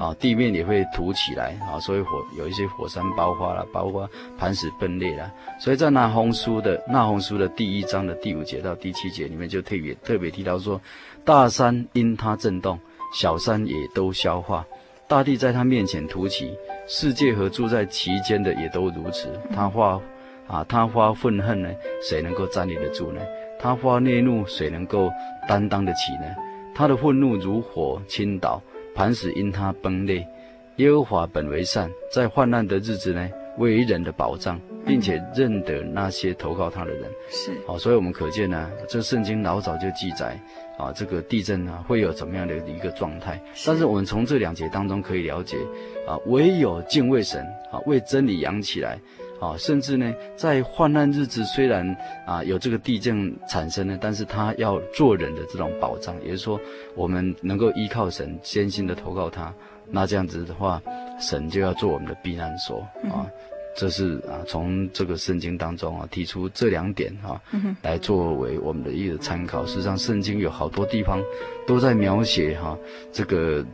[0.00, 4.08] 啊，地面也会凸起来啊，所以火有一些火山爆发了，包括
[4.38, 5.30] 磐石崩裂了。
[5.60, 10.80] 所以在那红书的那红书的第一章的第五节到第七节里面，就特别特别提到说，
[11.24, 12.78] 大山因它震动，
[13.12, 14.64] 小山也都消化，
[15.06, 16.56] 大地在它面前凸起，
[16.88, 19.28] 世界和住在其间的也都如此。
[19.54, 20.00] 他发
[20.46, 21.68] 啊，他发愤恨呢，
[22.02, 23.20] 谁能够站立得住呢？
[23.60, 25.10] 他发烈怒，谁能够
[25.46, 26.24] 担当得起呢？
[26.74, 28.62] 他的愤怒如火倾倒。
[28.96, 30.26] 磐石因他崩裂，
[30.76, 33.28] 耶和华本为善，在患难的日子呢，
[33.58, 37.02] 为人的保障，并且认得那些投靠他的人。
[37.28, 40.40] 是，好，所以我们可见呢，这圣经老早就记载，
[40.78, 43.38] 啊，这个地震呢会有怎么样的一个状态。
[43.66, 45.58] 但是我们从这两节当中可以了解，
[46.08, 48.98] 啊，唯有敬畏神，啊，为真理扬起来。
[49.40, 51.96] 啊，甚至呢，在患难日子，虽然
[52.26, 56.60] 啊有这个地震产生呢，但是他要做人的这种保障，也就是说，
[56.94, 59.52] 我们能够依靠神，坚心的投靠他，
[59.90, 60.82] 那这样子的话，
[61.20, 63.26] 神就要做我们的避难所啊。
[63.76, 67.38] 这是啊，从这个圣经当中啊提出这两点啊，
[67.82, 69.66] 来作为我们的一个参考。
[69.66, 71.22] 事实上，圣经有好多地方
[71.66, 72.76] 都在描写哈
[73.12, 73.64] 这个。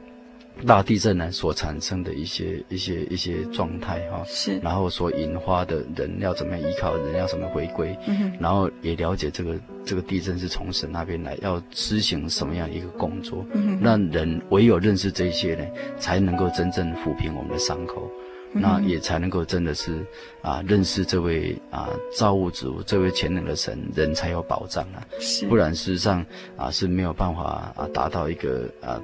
[0.66, 15.64] 大地震呢所产生的一些一些一些状态哈，是，然后所引发的人要怎么样依靠，人要怎么回归，嗯，然后也了解这个这个地震是从神那边来，要施行什么样一个工作，嗯，让人唯有认识这些呢，
[15.98, 18.08] 才能够真正抚平我们的伤口，
[18.54, 20.04] 嗯，那也才能够真的是
[20.42, 26.24] 啊认识这位啊造物主，这位全能的神，人才有保障啊，是，不然事实上
[26.56, 29.00] 啊是没有办法啊达到一个啊。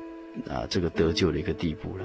[0.48, 2.04] 啊，这个得救的一个地步了。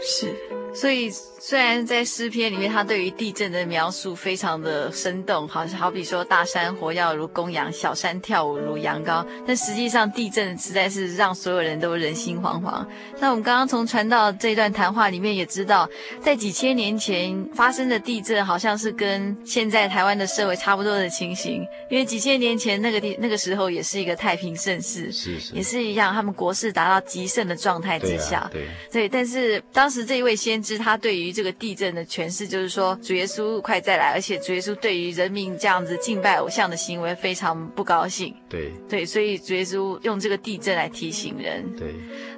[0.00, 0.61] 是。
[0.74, 1.10] 所以。
[1.44, 9.26] 虽然在诗篇里面，他对于地震的描述非常的生动，好像好比说大山活跃如公羊，小山跳舞如羊羔。
[9.44, 12.86] 但实际上，地震实在是让所有人都人心惶惶。
[13.18, 21.66] 那我们刚刚从传道这段谈话里面也知道，在几千年前发生的地震，好像是跟现在台湾的社会差不多的情形。
[21.90, 28.48] 因为几千年前那个地那个时候也是一个太平盛世，是是，也是一样，他们国势达到极盛的状态之下。
[28.52, 29.08] 对、啊、对，对。
[29.08, 38.34] 但是当时这一位先知，他对于这个地震的诠释就是说，主耶稣快再来，而且主耶稣对于人民这样子敬拜偶像的行为非常不高兴。
[38.48, 41.64] 对对，所以主耶稣用这个地震来提醒人。
[41.76, 41.94] 对。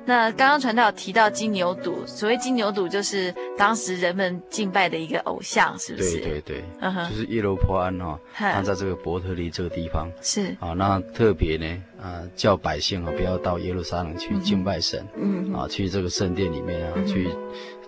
[0.06, 6.18] 那刚刚传道提到金牛犊，所谓金牛犊就是当时人们敬拜的一个偶像，是不是？
[6.18, 17.30] 对对对，嗯哼，就是耶罗波安哈、哦， 他在这个伯特利这个地方是啊，那特别呢啊，叫百姓啊不要到耶路撒冷去敬拜神，嗯啊，去这个圣殿里面啊、嗯、去。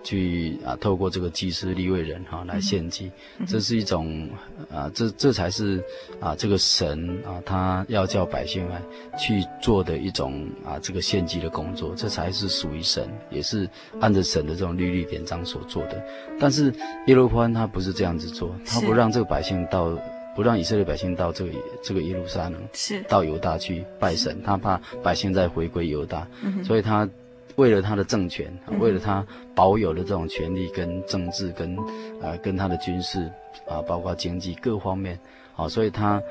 [0.03, 4.29] 去啊，透过这个祭司立位人哈、啊、来献祭，嗯、这是一种
[4.71, 5.83] 啊，这这才是
[6.19, 8.81] 啊这个神啊他要叫百姓来
[9.17, 16.01] 去做的一种啊这个献祭的工作，这才是属于神，也是按着神的这种律例典章所做的。
[16.39, 16.73] 但是
[17.07, 19.97] 耶罗波安他不是这样子做，他不让这个百姓到，
[20.35, 21.51] 不让以色列百姓到这个
[21.83, 23.01] 这个耶路撒冷，是。
[23.09, 27.09] 到犹大去拜神，他怕百姓再回归犹大，嗯、所以他。
[27.57, 31.75] 为了他的政权，为了他保有的这种权利跟政治跟
[32.21, 33.29] 呃跟他的军事
[33.67, 35.19] 啊，包括经济各方面，
[35.55, 36.21] 啊，所以他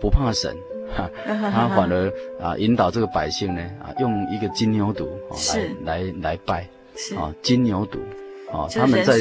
[0.00, 0.56] 不怕神，
[0.96, 5.08] 哈， 他反而啊引导这个百姓呢啊用一个金牛犊
[5.84, 6.62] 来来来拜，
[7.16, 7.98] 啊金牛犊
[8.56, 9.14] 啊他们在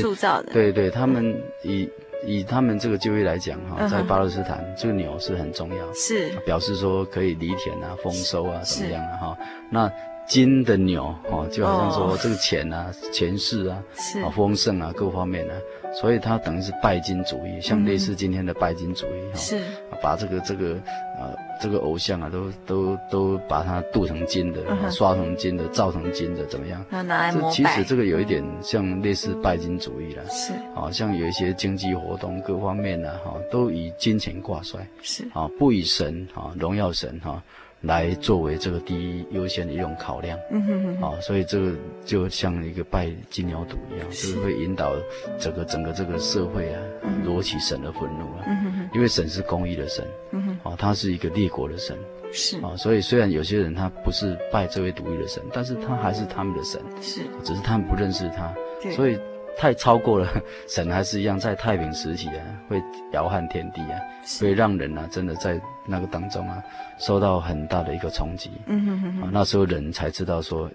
[0.53, 1.89] 对对，他们以
[2.23, 6.29] 以他们这个就业来讲哈，在巴勒斯坦这个牛是很重要，是。
[6.45, 9.37] 表示说可以犁田啊丰收啊怎么样啊哈。
[9.71, 9.91] 那。
[10.27, 13.81] 金的牛哦，就好像说这个钱啊、权势啊、
[14.23, 19.61] 啊丰盛啊各方面呢、啊，所以它等于是拜金主义，像类似今天的拜金主义哈，是。
[19.99, 20.75] 把这个这个
[21.19, 24.61] 啊这个偶像啊都都都把它镀成金的、
[24.91, 26.85] 刷成金的、造成金的怎么样？
[26.91, 27.49] 拿来膜。
[27.49, 30.53] 其实这个有一点像类似拜金主义了，是。
[30.75, 35.27] 啊，像有一些经济活动各方面呢哈，都以金钱挂帅，是。
[35.33, 37.41] 啊，不以神啊荣耀神哈。
[37.87, 41.71] 来作为这个第一优先的一种考量，嗯哼哼，啊，所以这个
[42.05, 44.33] 就像一个拜金牛犊一样，是。
[44.33, 44.93] 就是会引导
[45.39, 46.81] 整个整个这个社会啊，
[47.23, 51.97] 夺取神的愤怒啊，嗯哼哼，因为神是公义的神，嗯哼，啊，他是一个列国的神，
[52.31, 52.59] 是。
[52.59, 59.17] 啊，所以虽然有些人他不是拜这位独一的神，但是他还是他们的神，是，只是他们不认识他，对，所以。
[59.57, 60.29] 太超过了，
[60.69, 63.99] 神还是一样在太平时期啊，会摇撼天地啊，
[64.39, 66.61] 会让人啊真的在那个当中啊
[66.99, 68.51] 受到很大的一个冲击。
[68.67, 70.69] 嗯哼哼，啊，那时候人才知道说，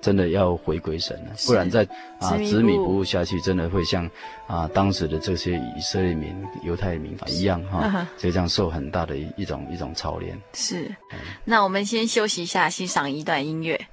[0.00, 1.86] 真的要回归神了，不然再
[2.18, 4.08] 啊执迷不悟下去，真的会像
[4.46, 10.36] 啊当时的这些以色列民、犹太民一样哈，就这样受很大的一一种一种操练。
[10.52, 13.86] 是，嗯，那我们先休息一下，欣赏一段音乐。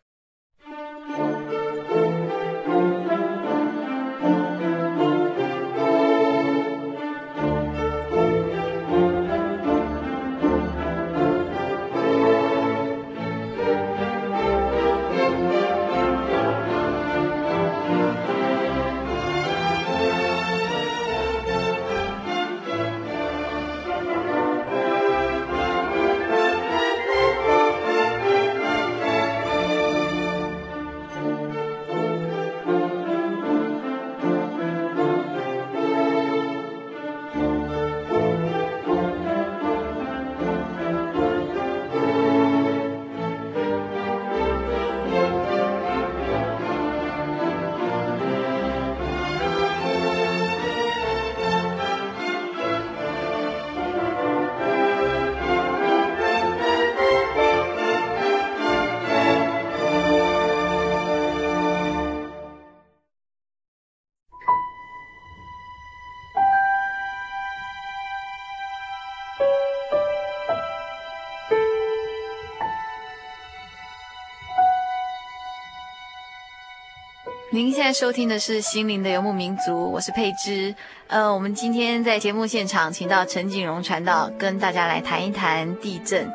[77.54, 80.74] 您现在收听的是《心灵的游牧民族》，我是佩芝。
[81.06, 86.28] 呃，我们今天在节目现场请到陈景荣传道，跟大家来谈一谈地震。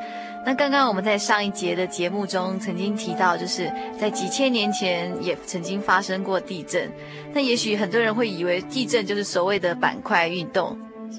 [0.46, 3.68] 那刚刚我们在上一节的节目中曾经提到，就是
[4.00, 6.88] 在几千年前也曾经发生过地震。
[7.32, 10.78] 那也许很多人会以为地震就是所谓的板块运动，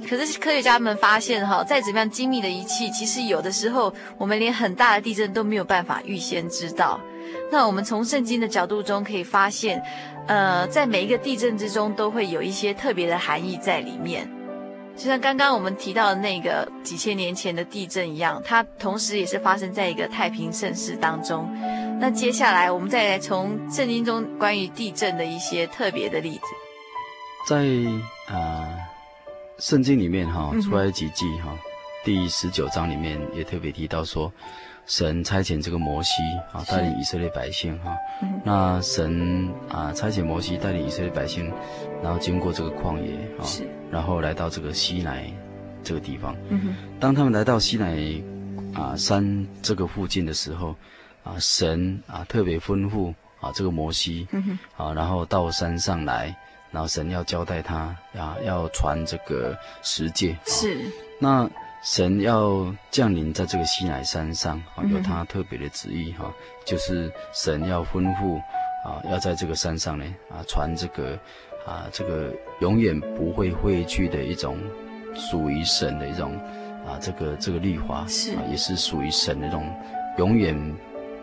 [0.09, 6.97] 可是科学家们发现，哈，再怎么样精密的仪器，其实有的时候我们连很大的地震都没有办法预先知道。
[7.51, 9.81] 那我们从圣经的角度中可以发现，
[10.27, 14.29] 呃，在每一个地震之中都会有一些特别的含义在里面。
[14.95, 21.49] 就像刚刚我们提到的那个几千年前的地震一样，它同时也是发生在一个太平盛世当中。
[22.01, 26.41] 那接下来我们再来从圣经中关于地震的一些特别的例子，
[27.47, 27.65] 在
[28.33, 28.67] 啊
[29.57, 31.57] 圣经里面哈，出埃及记哈
[32.03, 34.31] 第十九章里面也特别提到说，
[34.89, 36.21] 神差遣这个摩西
[36.51, 37.95] 啊带领以色列百姓哈，
[38.43, 41.49] 那神啊差遣摩西带领以色列百姓，
[42.03, 43.45] 然后经过这个旷野啊。
[43.91, 45.31] 然后来到这个西奈
[45.83, 47.97] 这个地方，嗯、当他们来到西奈
[48.73, 50.75] 啊山这个附近的时候，
[51.23, 56.35] 啊神啊特别吩咐啊这个摩西，嗯、啊然后到山上来，
[56.71, 60.85] 然后神要交代他啊要传这个十诫，是、啊、
[61.19, 61.49] 那
[61.83, 66.33] 神要降临在这个西奈山上，啊有他特别的旨意哈、啊，
[66.65, 68.37] 就是神要吩咐
[68.85, 71.17] 啊要在这个山上呢啊传这个。
[71.67, 74.57] 啊，这个永远不会废去的一种
[75.13, 76.33] 属于神的一种
[76.87, 79.69] 啊，这个这个律法是、啊，也是属于神的一种
[80.17, 80.57] 永远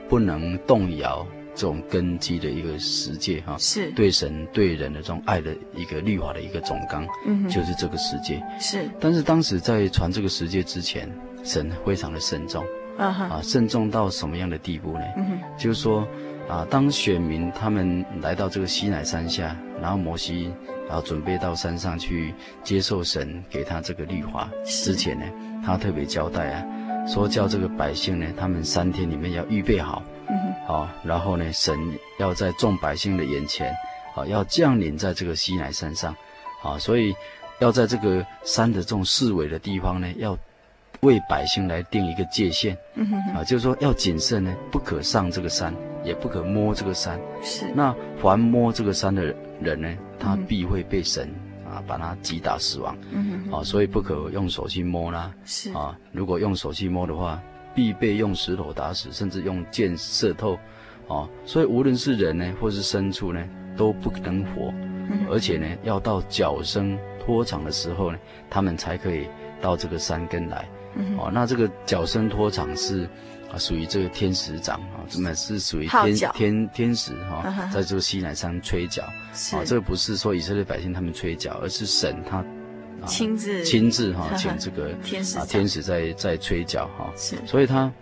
[0.09, 1.26] 不能动摇
[1.57, 8.88] 这种根基的一个实界哈，是对神对人的这种爱的一个律法的一个总纲，嗯，就是这个实界是。
[9.00, 11.11] 但是当时在传这个实界之前，
[11.42, 12.64] 神非常的慎重
[12.96, 15.04] 啊，啊，慎重到什么样的地步呢？
[15.16, 16.07] 嗯，就是说。
[16.48, 20.48] 啊，当选民他们来到这个西乃山下，然后摩西，
[20.86, 22.32] 然后准备到山上去
[22.62, 25.26] 接受神给他这个律法之前呢，
[25.64, 26.64] 他特别交代啊，
[27.04, 30.04] 说叫这个百姓呢，他们三天里面要预备好，
[30.66, 31.78] 好、啊，然后呢，神
[32.18, 33.72] 要在众百姓的眼前，
[34.14, 36.14] 啊，要降临在这个西乃山上，
[36.62, 37.14] 啊，所以
[37.60, 40.36] 要在这个山的这种四围的地方呢，要。
[41.00, 47.20] 为百姓来定一个界限，嗯哼哼，啊，就是说要谨慎呢，不可上这个山，也不可摸这个山。
[47.42, 49.22] 是，那凡摸这个山的
[49.60, 51.30] 人呢，他必会被神、
[51.66, 52.96] 嗯、啊把他击打死亡。
[53.12, 55.30] 嗯哼，啊，所以不可用手去摸啦。
[55.44, 57.40] 是，啊，如果用手去摸的话，
[57.76, 60.58] 必被用石头打死，甚至用箭射透。
[61.06, 63.40] 啊，所以无论是人呢，或是牲畜呢，
[63.76, 64.74] 都不能活。
[65.08, 68.18] 嗯，而且呢，要到角声拖场的时候呢，
[68.50, 69.28] 他们才可以
[69.60, 70.68] 到这个山根来。
[71.16, 73.04] 哦，那这个角声拖场是
[73.52, 79.02] 啊，属于这个天使长啊，这么是属于天天天使哈、啊，在这个西南山吹角
[79.52, 82.44] 啊，这个不是说以色列百姓他们吹角，而是神他
[83.05, 87.92] 亲自亲自哈， 请这个天使啊天使在在吹角哈，是，所以他。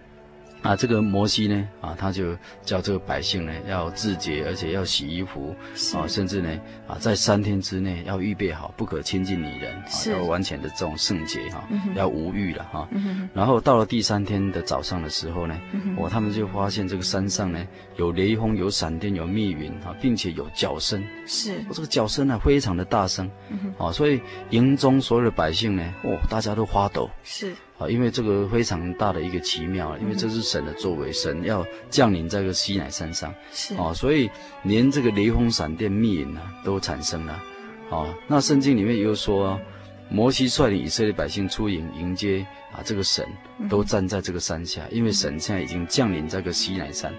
[0.65, 5.55] 啊，这个摩西呢，啊，他就叫这个百姓呢要自洁，而且要洗衣服，
[5.95, 6.49] 啊，甚至呢，
[6.89, 11.63] 啊，在三天之内要预备好，不可亲近女人，啊，要完全的这种圣洁哈，
[11.95, 12.89] 要无欲了哈。
[13.35, 15.55] 然后到了第三天的早上的时候呢，
[15.99, 17.63] 我、哦、他们就发现这个山上呢
[17.97, 23.31] 有雷轰、有闪电、有密云啊，并且有角声，是，这个角声呢非常的大声，
[23.77, 27.55] 啊，所以营中所有的百姓呢，哦，大家都发抖，是。
[27.79, 34.31] 啊，因为这个非常大的一个奇妙，因为这是神的作为，神要降临在这个西乃山上，是啊，所以
[34.63, 37.43] 连这个雷轰、闪电、密云啊都产生了。
[37.91, 39.61] 啊，那圣经里面也有说，
[40.09, 43.27] 摩西率领以色列百姓出营迎接啊这个神，
[43.69, 47.13] 都站在这个山下，因为神现在已经降临在这个西乃山。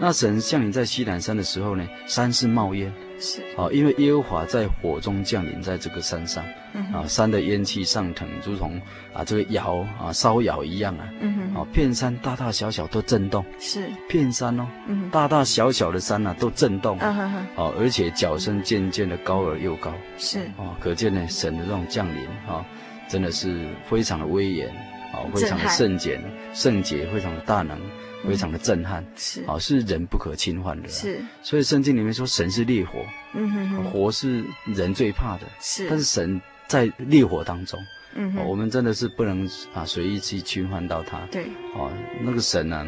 [0.00, 2.92] 那神降临在西乃山的时候呢，山是冒烟。
[3.18, 3.42] 是。
[3.56, 6.44] 啊，因为耶和华在火中降临在这个山上，
[6.74, 8.80] 嗯、啊，山的烟气上腾，如同
[9.12, 13.88] 啊这个窑啊烧窑一样啊，嗯哼，啊片山大大小小都震动，是。
[14.08, 20.40] 片山哦，嗯，大大小小的山呐、啊、都震动，啊哈哈，啊而且角声渐渐的高而又高，是。
[20.56, 22.64] 啊，可见呢神的这种降临啊，
[23.08, 24.68] 真的是非常的威严，
[25.12, 26.20] 啊非常的圣洁，
[26.52, 27.78] 圣洁非常的大能。
[28.26, 31.20] 非常的震撼，是啊，是人不可侵犯的，是。
[31.42, 33.04] 所以圣经里面说神是烈火，
[33.34, 35.88] 嗯哼哼，火是人最怕的，是。
[35.88, 37.78] 但是神在烈火当中，
[38.14, 41.44] 嗯哼，我们真的是不能啊随意去侵犯到他，对，
[41.74, 41.92] 哦，
[42.22, 42.86] 那个神呢，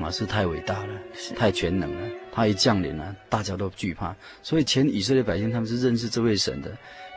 [0.00, 4.14] 啊是太伟大了，是，太全能了，他一降临了，大家都惧怕。
[4.42, 6.70] 所以前以色列百姓他们是认识这位神的，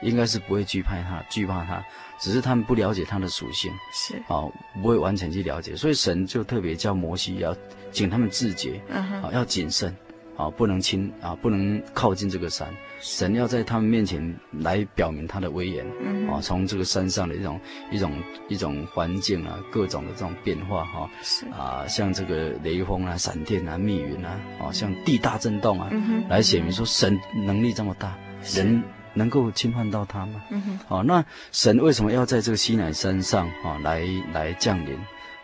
[0.03, 1.83] 应该是不会惧怕他，惧怕他。
[2.19, 4.15] 只是他们不了解它的属性，是。
[4.27, 4.43] 啊，
[4.81, 7.55] 不会完全去了解，所以神就特别叫摩西要
[7.91, 9.95] 请他们自觉，啊，要谨慎，
[10.35, 12.67] 啊，不能亲啊，不能靠近这个山。
[12.99, 15.85] 神要在他们面前来表明他的威严，
[16.27, 17.59] 啊，从这个山上的一种
[17.91, 18.11] 一种
[18.49, 21.45] 一种环境啊，各种的这种变化哈，是。
[21.49, 25.91] 啊，像这个雷锋啊、闪电啊、密云啊，啊，像地大震动啊，
[26.27, 28.17] 来显明说神能力这么大，
[28.55, 28.81] 人。
[29.17, 30.41] 能够侵犯到他吗？
[30.51, 30.79] 嗯哼。
[30.87, 34.97] 好、哦，那神为什么要在这个西乃山上啊、哦、来来降临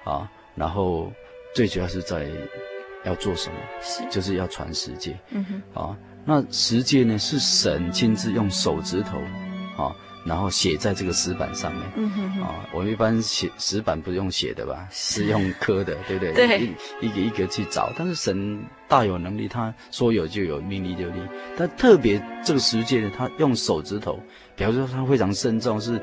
[0.05, 0.29] 啊？
[0.55, 1.11] 然后
[1.55, 2.27] 最主要是在
[3.03, 3.55] 要做什么？
[3.81, 5.17] 是，就是要传十诫。
[5.31, 9.27] 嗯哼，啊，那十诫呢是神亲自用手指头，啊。
[10.25, 14.87] 然后写在这个石板上面，嗯哼哼，啊，我们一般写石板不是用写的吧？
[14.91, 16.33] 是，用刻的，对不对？
[16.33, 16.59] 对，
[17.01, 17.91] 一,一个一个去找。
[17.97, 21.19] 但是神大有能力，他说有就有，命立就立。
[21.57, 24.19] 但特别这个十诫呢，他用手指头，
[24.55, 25.99] 比方说他非常慎重，是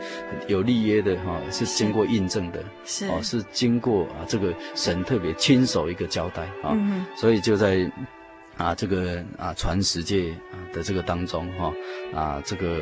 [0.49, 7.91] 有立约的哈，是经过印证的，是哦，是经过啊这个神特别亲手一个交代啊，嗯、所以就在。
[8.61, 10.35] 啊，这个啊传十诫
[10.71, 11.73] 的这个当中哈，
[12.15, 12.79] 啊这个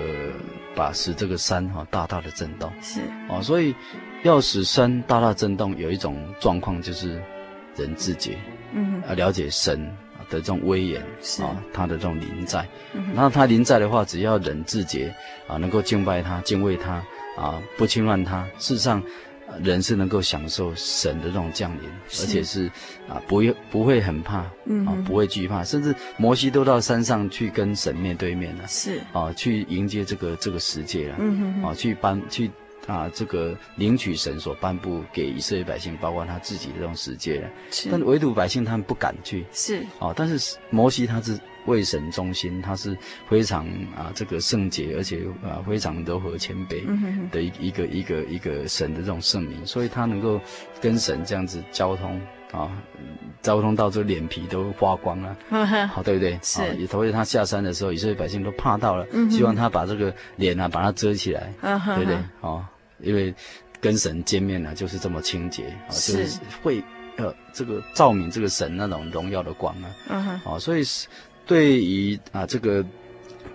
[0.75, 3.73] 把使这个山哈大大的震动是哦，所以
[4.25, 7.23] 要使山大大震动，有一种状况就是
[7.77, 8.37] 人自觉，
[8.73, 9.81] 嗯，啊了解神
[10.29, 15.15] 的这种威严是啊，他的这种临在，嗯，那他临在的话，只要人自觉
[15.47, 16.95] 啊，能够敬拜他、敬畏他
[17.37, 19.01] 啊，不侵犯他，事实上。
[19.63, 21.89] 人是能够享受神的这种降临，
[22.21, 22.67] 而且是
[23.09, 29.01] 啊，不会不会很怕，嗯啊，不会惧怕，甚至摩西都到山上去跟神面对面了，是。
[29.13, 32.51] 啊，去迎接这个这个世界了，嗯哼哼，啊，去颁去
[32.87, 39.85] 啊这个领取神所颁布给以色列百姓，包括他自己的这种世界了，是，但唯独百姓他们不敢去，是。
[39.99, 41.39] 啊，但是摩西他是。
[41.69, 42.97] 为神忠心，他是
[43.29, 43.67] 非常
[43.97, 46.83] 啊这个圣洁，而且啊非常柔和谦卑
[47.31, 50.41] 的一一个一个一个神的这种圣名，所以他能够
[50.81, 52.71] 跟神这样子交通啊，
[53.43, 55.37] 交通到这脸皮都花光了，
[55.89, 56.39] 好对不对？
[56.43, 56.61] 是。
[56.77, 62.17] 也所以他下山的时候，以色列百姓都怕到了，希望他把这个脸啊把它遮起来，对不对？
[62.41, 62.65] 哦，
[63.01, 63.35] 因为
[63.81, 66.83] 跟神见面呢，就是这么清洁啊，就是会
[67.17, 71.07] 呃这个照明这个神那种荣耀的光啊，嗯哼，啊，所以是。
[71.49, 72.85] 对于啊这个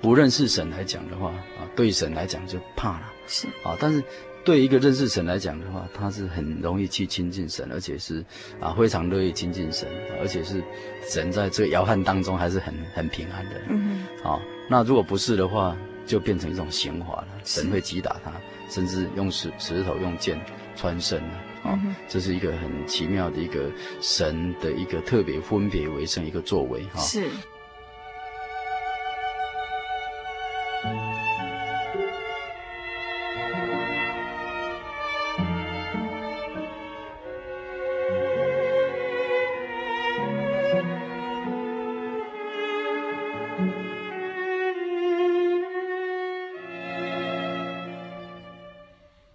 [0.01, 3.77] 不认识神来讲的话啊，对神来讲就怕了，是啊。
[3.79, 4.03] 但是
[4.43, 8.25] 对一个认识神来讲的话，他是很容易去亲近神，而且是
[8.59, 9.87] 啊非常乐意亲近神，
[10.19, 10.61] 而且是
[11.07, 13.51] 神在这个摇撼当中还是很很平安的。
[13.69, 14.31] 嗯哼。
[14.31, 18.33] 啊，那如果不是的话，就变成一种刑罚了，神会击打他，
[18.69, 20.37] 甚至用石石头用剑
[20.75, 21.33] 穿身了。
[21.63, 23.71] 啊、嗯，这是一个很奇妙的一个
[24.01, 26.99] 神的一个特别分别为圣一个作为哈。
[26.99, 27.29] 是。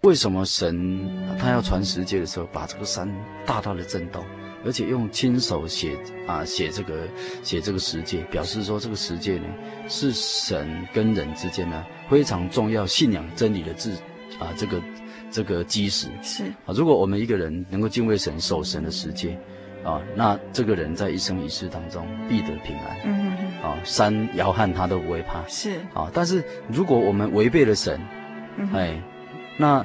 [0.09, 1.06] 为什么神
[1.38, 3.06] 他要传十诫的时候，把这个山
[3.44, 4.24] 大大的震动，
[4.64, 7.06] 而且用亲手写啊写这个
[7.42, 9.44] 写这个十诫，表示说这个十诫呢
[9.86, 13.92] 是神跟人之间呢非常重要信仰真理的字
[14.40, 14.82] 啊这个
[15.30, 16.72] 这个基石是啊。
[16.74, 19.36] 如果我们一个人能够敬畏神、守神的十诫
[19.84, 22.96] 啊，那这个人在一生一世当中必得平安。
[23.04, 25.46] 嗯嗯啊，山摇撼他都不会怕。
[25.48, 28.00] 是啊，但是如果我们违背了神，
[28.56, 29.02] 嗯、哎。
[29.59, 29.84] 那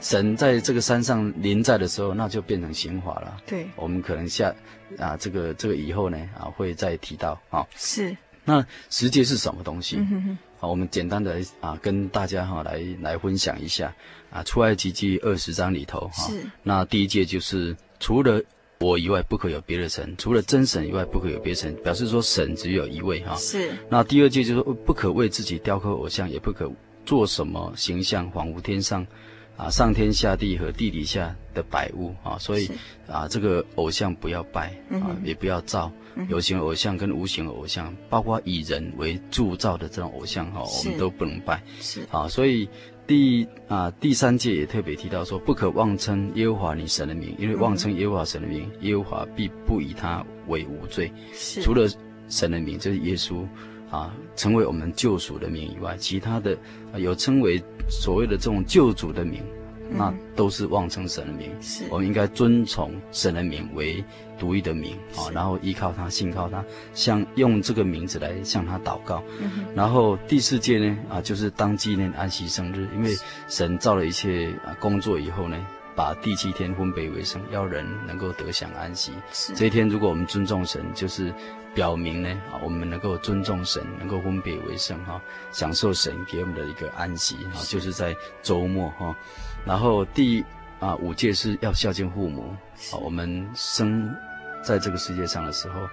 [0.00, 3.36] 神在这个山上临在的时候，那就变成刑法了。
[3.46, 4.52] 对，我们可能下
[4.98, 7.66] 啊，这个这个以后呢啊会再提到啊。
[7.76, 8.16] 是。
[8.44, 9.96] 那十诫是什么东西？
[9.98, 10.38] 嗯哼哼。
[10.58, 13.94] 好，我们简单的啊跟大家哈来来分享一下
[14.30, 14.42] 啊。
[14.42, 16.28] 出埃及记二十章里头哈。
[16.28, 16.42] 是。
[16.62, 18.42] 那第一诫就是除了
[18.78, 23.36] 我以外不可有别的神，除了真神以外不可有别神，表示说神只有一位哈。
[23.36, 23.70] 是。
[23.90, 26.72] 那第二诫就是不可为自己雕刻偶像，也不可。
[27.10, 29.04] 做什么形象，仿佛天上，
[29.56, 32.70] 啊，上天下地和地底下的百物啊，所以
[33.08, 35.90] 啊，这个偶像不要拜啊，也不要造
[36.28, 41.60] 有形偶像跟无形偶像，包括以人为铸造的这种偶像哈，我们都不能拜。
[41.80, 42.68] 是啊，所以
[43.08, 51.12] 第啊第三届也特别提到说，不可妄称耶和华你神的名，因为妄称耶和华神的名，耶和华必不以他为无罪。
[51.32, 51.88] 是除了
[52.28, 53.44] 神的名，就是耶稣。
[53.90, 56.56] 啊，成为我们救赎的名以外，其他的
[56.96, 59.42] 有称为所谓的这种救主的名，
[59.90, 61.50] 嗯、那都是妄称神的名。
[61.60, 64.04] 是，我们应该遵从神的名为
[64.38, 66.64] 独一的名啊，然后依靠他，信靠他，
[66.94, 69.22] 向用这个名字来向他祷告。
[69.40, 73.10] 嗯、然后第四诫呢，啊，就是当纪念安息生日，因为
[73.48, 75.56] 神造了一切啊工作以后呢，
[75.96, 79.10] 把第七天分别为圣，要人能够得享安息。
[79.32, 81.34] 是，这一天如果我们尊重神，就是。
[81.74, 85.20] 表明呢，啊，我们能够尊重神，能够分别为圣哈，
[85.52, 89.16] 享受神给我们的一个安息哈，就是在周末哈。
[89.64, 90.44] 然后第
[90.80, 92.54] 啊五戒是要孝敬父母，
[92.92, 94.12] 啊，我们生
[94.62, 95.88] 在这个世界上的时候，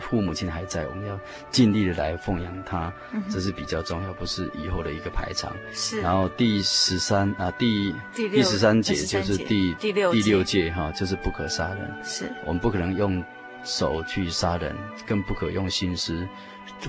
[0.00, 1.20] 父母亲还在，我们要
[1.50, 2.90] 尽力的来奉养他，
[3.30, 5.54] 这是比较重要，不是以后的一个排场。
[5.72, 6.00] 是。
[6.00, 11.94] 然后第十三啊，第第十三节就是第第六第六戒哈，就是不可杀人。
[12.02, 12.32] 是。
[12.46, 13.22] 我们不可能用。
[13.64, 14.74] 手去杀人，
[15.06, 16.26] 更不可用心思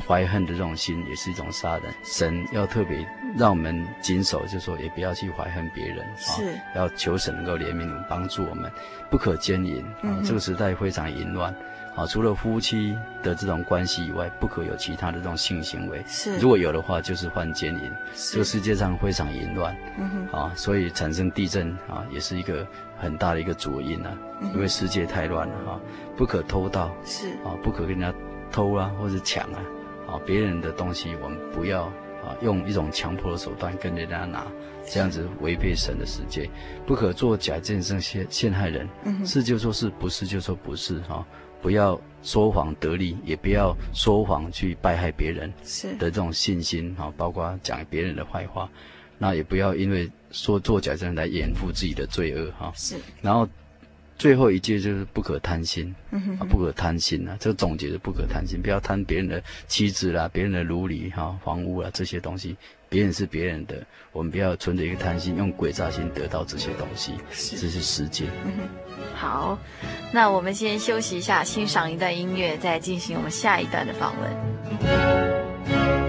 [0.07, 1.93] 怀恨的这种心，也是一种杀人。
[2.03, 3.07] 神要特别
[3.37, 8.71] 让我们谨守，就说也不要去怀恨别人，是、啊、要求神能够怜悯我们，帮助我们，
[9.09, 9.83] 不可奸淫。
[9.83, 11.53] 啊、嗯，这个时代非常淫乱。
[11.99, 16.01] 啊，除了夫妻的这种关系以外，不可有其他的这种性行为。
[16.07, 17.91] 是，如果有的话，就是犯奸淫。
[18.31, 19.75] 这个世界上非常淫乱。
[19.97, 20.39] 嗯哼。
[20.39, 22.65] 啊，所以产生地震啊，也是一个
[22.97, 24.17] 很大的一个主因啊。
[24.39, 25.79] 嗯、因为世界太乱了哈、啊，
[26.15, 26.89] 不可偷盗。
[27.03, 27.31] 是。
[27.43, 28.13] 啊，不可跟人家
[28.49, 29.59] 偷啊，或者抢啊。
[30.07, 31.83] 啊，别人的东西我们不要
[32.23, 34.47] 啊，用一种强迫的手段跟人家拿，
[34.85, 36.49] 这样子违背神的世界。
[36.87, 38.87] 不可做假见证陷陷害人。
[39.03, 39.25] 嗯。
[39.25, 41.15] 是就说是，不是就说不是哈。
[41.15, 41.27] 啊
[41.61, 45.51] 不要说谎得利，也不要说谎去败害别人
[45.97, 48.69] 的这种信心啊，包括讲别人的坏话，
[49.17, 52.71] 那也不要因为说作假证来掩护自己的罪恶哈。
[52.75, 53.47] 是，然后
[54.17, 62.55] 最后一句就是不可贪心，嗯哼哼，不可贪心啊，这个总结是不可贪心，不要贪别人的妻子啦、别人的奴隶哈、房屋啊这些东西。
[62.89, 68.25] 别人是别人的，我们不要存着一个贪心，用诡诈心得到这些东西，是这是世界。
[68.43, 68.69] 嗯哼，
[69.15, 69.57] 好，
[70.11, 76.08] 那我们先休息一下，欣赏一段音乐，再进行我们下一段的访问。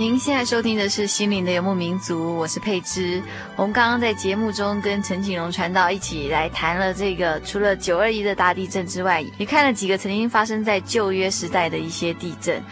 [0.00, 3.22] 您现在收听的是《心灵的游牧民族》，我是佩芝。
[3.54, 12.64] 我们刚刚在节目中跟陈景荣传道一起来谈了这个，除了九二一的大地震之外，也看了几个曾经发生在旧约时代的一些地震。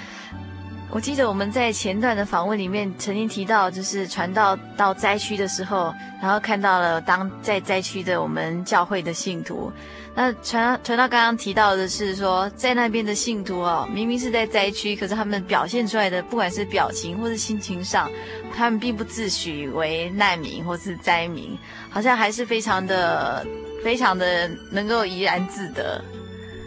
[0.99, 9.73] 我记得我们在前段的访问里面曾经提到，就是传道到灾区的时候，然后看到了当在灾区的我们教会的信徒。
[10.17, 18.11] 那传传道刚刚提到的是说，在那边的信徒哦，明明是在灾区，可是他们表现出来的，不管是表情或是心情上，
[18.53, 21.57] 他们并不自诩为难民或是灾民，
[21.89, 23.47] 好像还是非常的、
[23.85, 26.03] 非常的能够怡然自得。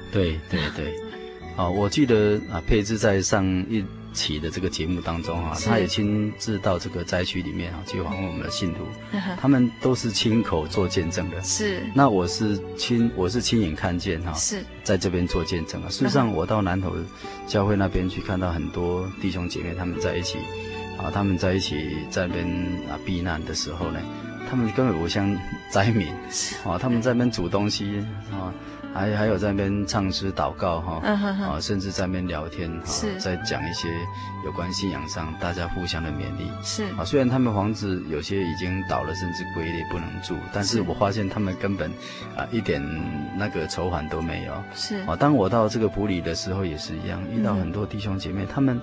[0.10, 0.98] 对对对，
[1.58, 3.84] 好，我记得啊，佩芝在上一。
[4.14, 8.86] 起的这个节目当中啊，他也亲自到这个灾区里面啊去访问我们的信徒，
[9.39, 11.41] 他们都是亲口做见证的。
[11.43, 15.89] 是，那我是亲我是亲眼看见哈，是在这边做见证啊。
[15.89, 16.93] 事实上，我到南投
[17.47, 20.38] 教会那边去看到很多弟兄姐妹他们在一起
[20.97, 21.76] 啊，他们在一起
[22.09, 22.45] 在那边
[22.89, 23.99] 啊避难的时候呢，
[24.49, 25.38] 他们根本不像
[25.72, 26.07] 灾民
[26.66, 28.53] 啊，他们在那边煮东西啊。
[28.94, 31.12] 还还有在那边唱诗祷告哈，啊，
[31.54, 33.88] 啊，甚至在那边聊天哈，在讲一些
[34.46, 36.52] 有关信仰上大家互相的勉励。
[36.64, 41.89] 是啊，虽然他们房子有些已经倒了，甚至龟裂不能住，但是我发现他们根本
[42.36, 42.82] 啊一点
[43.38, 44.54] 那个愁烦都没有。
[44.74, 48.80] 是啊，当我到这个埔里的时候也是一样，遇到很多弟兄姐妹，他们。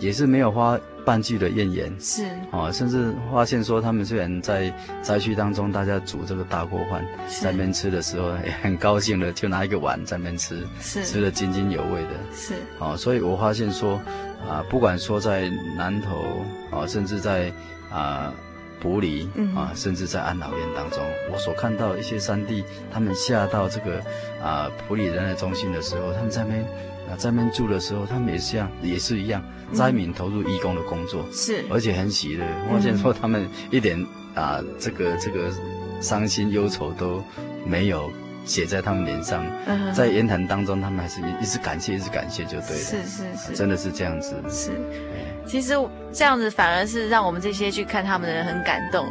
[0.00, 2.24] 也是没有花半句的怨言，是。
[2.50, 4.72] 啊，甚至发现说他们虽然在
[5.02, 7.04] 灾区当中，大家煮这个大锅饭，
[7.40, 11.04] 在那边吃的时候 也很高兴的，就拿一个碗在那边吃，是。
[11.04, 12.54] 吃的津津有味的，是。
[12.78, 14.00] 啊，所以我发现说
[14.48, 17.52] 啊，不管说在南投啊，甚至在
[17.90, 18.32] 啊
[18.80, 24.02] 埔里啊，甚至在安老院当中，我所看到一些山地，他们下到这个
[24.42, 26.64] 啊埔里仁爱中心的时候，他们在那边。
[27.16, 29.42] 在那边住的时候，他们也是样，也是一样，
[29.72, 32.44] 灾民投入义工的工作，是，而且很喜乐。
[32.68, 34.04] 我发现说他们一点
[34.34, 35.50] 啊，这个这个
[36.00, 37.22] 伤心忧愁都
[37.66, 38.10] 没有
[38.44, 39.44] 写在他们脸上，
[39.94, 42.82] 在言谈当中，他们还是一直感谢，一直感谢，就对了。
[42.82, 44.34] 是是是，真的是这样子。
[44.48, 44.70] 是，
[45.46, 45.74] 其实
[46.12, 49.06] 这样子反而是让我们这些去看他们的人很感动，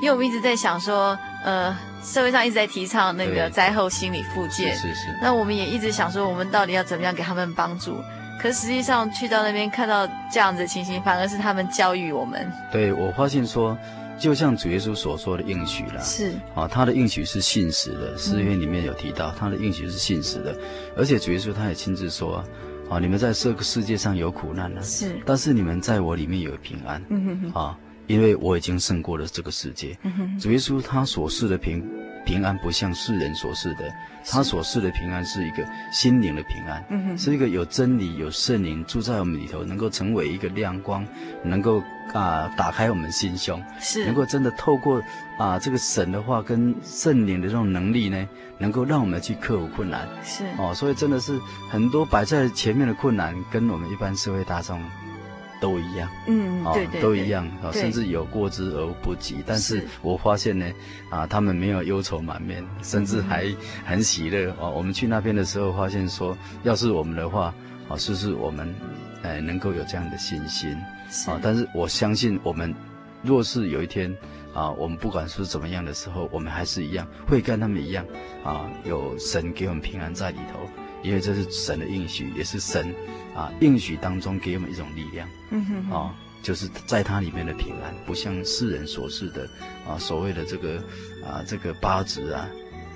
[0.00, 1.76] 因为我们一直在想说，呃。
[2.02, 5.18] 社会上一直在提倡那个灾后心理复健，是是是。
[5.22, 7.96] 那我们也一直想说，我们到底要怎么样给他们帮助？
[8.40, 12.50] 可实际上去到那边看到这样子的情形，反而是他们教育我们。
[12.72, 13.78] 对，我发现说，
[14.18, 18.18] 就像主耶稣所说的应许了，是啊，他的应许是信实的。
[18.18, 20.52] 诗篇里面有提到，他的应许是信实的，
[20.96, 22.44] 而且主耶稣他也亲自说，
[22.90, 27.78] 啊，你们在这个世界上有苦难了，是，但是你们在我里面有平安，嗯哼哼，啊。
[28.12, 29.96] 因为我已经胜过了这个世界。
[30.38, 31.82] 主耶稣他所示的平
[32.26, 33.90] 平安，不像世人所示的。
[34.24, 41.04] 他所示的平安是一个心灵的平安，嗯、是一个有真理、有圣灵住在我们里头，能够成为一个亮光，
[41.42, 41.82] 能够
[42.12, 45.02] 啊打开我们心胸，是能够真的透过
[45.38, 54.80] 啊这个神的话跟圣灵的这种能力呢，能够让我们去克服困难，是哦，所以真的是很多摆在前面的困难，跟我们一般社会大众。
[55.62, 59.36] 都一样，嗯，对对，都一样啊，甚至有过之而不及。
[59.46, 60.66] 但是我发现呢，
[61.08, 63.46] 啊，他们没有忧愁满面，甚至还
[63.84, 64.50] 很喜乐。
[64.60, 67.54] 啊，我们去那边的时候，发现说，要是我们的话，
[67.88, 68.74] 啊，是不是我们，
[69.22, 70.76] 哎，能够有这样的信心？
[71.28, 72.74] 啊，但是我相信，我们
[73.22, 74.12] 若是有一天，
[74.52, 78.04] 啊，我们不管是怎么样的时候，我们还是一样会跟他们一样，
[78.42, 80.68] 啊，有神给我们平安在里头，
[81.02, 82.94] 因为这是神的应许，也是神。
[83.34, 89.48] 啊，应许当中给我们一种力量，嗯哼，哼，啊，就是在它里面的平安，不像世人所示的，
[89.88, 90.76] 啊，所谓的这个，
[91.24, 92.46] 啊，这个八字啊，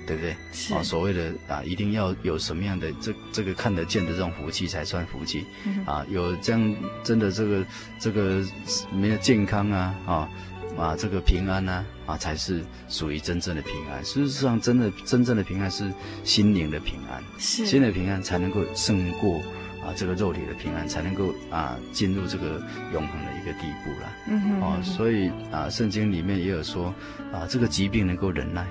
[0.05, 0.35] 对不对？
[0.51, 7.65] 是啊，所谓的啊，一定要有什么样的这这个看得见的这种福气才算福气，嗯、啊，有这样真的这个
[7.97, 8.45] 这个
[8.93, 10.29] 没有健康啊，啊
[10.77, 14.03] 啊，这个平安啊，啊，才是属于真正的平安。
[14.05, 15.91] 事实上，真的真正的平安是
[16.23, 19.41] 心灵的平安，是心灵的平安才能够胜过。
[19.85, 22.61] 啊，这个肉体的平安才能够啊进入这个
[22.91, 24.11] 永恒的一个地步了。
[24.27, 26.93] 嗯哼，哦，所以啊，圣经里面也有说
[27.31, 28.67] 啊，这个疾病能够忍耐，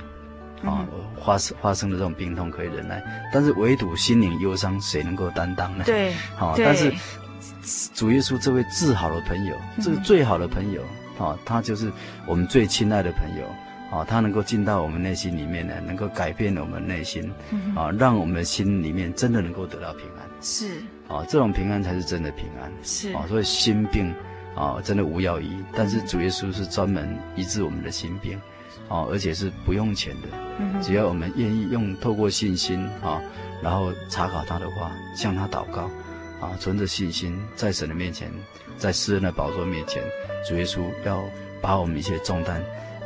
[0.63, 0.87] 啊，
[1.25, 3.03] 发生发生的这种病痛可以忍耐，
[3.33, 5.85] 但是唯独心灵忧伤，谁能够担当呢？
[5.87, 6.93] 对， 好，但是
[7.95, 10.83] 主耶稣这位至好的朋友，这个最好的朋友，
[11.19, 11.93] 啊，他就是
[12.27, 13.47] 我们最亲爱的朋友。
[13.89, 17.33] 啊，他能够进到我们内心里面呢，能够改变我们内心，
[17.77, 20.29] 啊，让我们的心里面真的能够得到平安。
[20.43, 22.71] 是，啊，这种平安才是真的平安。
[22.83, 24.13] 是，啊，所以心病，
[24.57, 25.57] 啊，真的无药医。
[25.73, 28.37] 但是主耶稣是专门医治我们的心病，
[28.89, 30.29] 啊，而且是不用钱的。
[30.59, 33.23] 嗯，只要我们愿意用透过信心，啊，
[33.63, 35.83] 然后查考他的话，向他祷告，
[36.41, 38.29] 啊，存着信心，在神的面前，
[38.77, 40.03] 在诗人的宝座面前，
[40.45, 41.23] 主耶稣要
[41.61, 42.57] 把我们一些重担，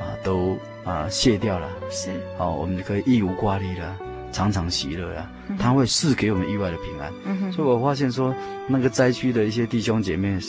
[0.01, 0.59] 啊，都。
[0.83, 3.97] 啊，卸掉了，是，好、哦，我们就可以一无挂虑了，
[4.33, 7.13] 常常喜乐了，嗯、他会赐给我们意外的平安。
[7.27, 8.35] 嗯，所以我发现说，
[8.67, 10.41] 那个灾区的一些弟兄姐妹，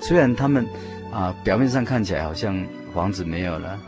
[0.00, 0.66] 虽然他们
[1.12, 3.78] 啊表面上看起来好像房子没有了。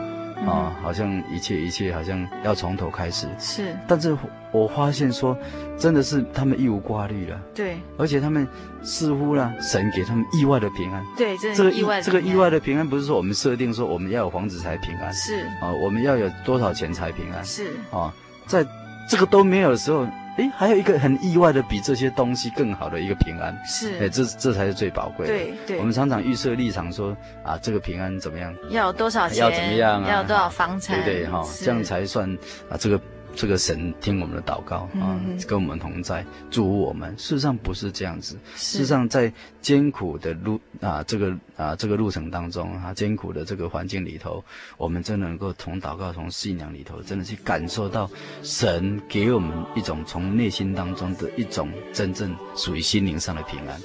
[0.47, 3.75] 啊，好像一切一切好像要从头开始，是。
[3.87, 4.17] 但是
[4.51, 5.37] 我发现说，
[5.77, 7.39] 真的是他们一无挂虑了。
[7.53, 7.77] 对。
[7.97, 8.47] 而且他们
[8.81, 11.05] 似乎呢，神给他们意外的平安。
[11.17, 15.13] 对，这个意外，这个意外的平安不是说我们设定说我们要有房子才平安。
[15.13, 15.41] 是。
[15.61, 17.43] 啊，我们要有多少钱才平安？
[17.43, 17.71] 是。
[17.91, 18.13] 啊，
[18.45, 18.65] 在
[19.09, 20.07] 这个都没有的时候。
[20.39, 25.33] 哎，还有一个很意外的，比这些东西更好的一个平安，是，哎，这这才是最宝贵的。
[25.33, 28.55] 对对，我们常常预设立场说，啊，这个平安怎么样？
[28.69, 29.39] 要有多少钱？
[29.39, 30.09] 要怎么样啊？
[30.09, 31.03] 要有多少房产？
[31.03, 32.31] 对对哈，这样才算
[32.69, 32.99] 啊，这个。
[33.39, 35.17] 这个神听我们的祷告啊，
[35.47, 37.17] 跟我们同在，祝福我们。
[37.17, 39.31] 事实上不是这样子，事实上在
[39.61, 44.43] 艰苦的路啊，这个啊这个路程当中啊，艰苦的这个环境里头，
[44.75, 48.11] 我们真的能够从祷告、从信仰里头，真的去感受到
[48.43, 53.79] 神给我们一种从内心当中的一种真正属于心灵上的平安。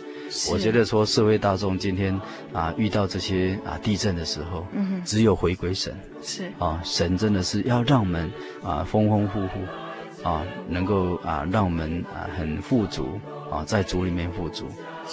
[0.50, 2.18] 我觉得说社会大众今天
[2.52, 5.94] 啊遇到这些啊地震的时候，嗯，只有回归神。
[6.22, 6.50] 是。
[6.58, 8.30] 啊，神真的是要让我们
[8.62, 13.20] 啊丰丰富富啊，能够啊让我们啊很富足
[13.50, 14.66] 啊，在主里面富足。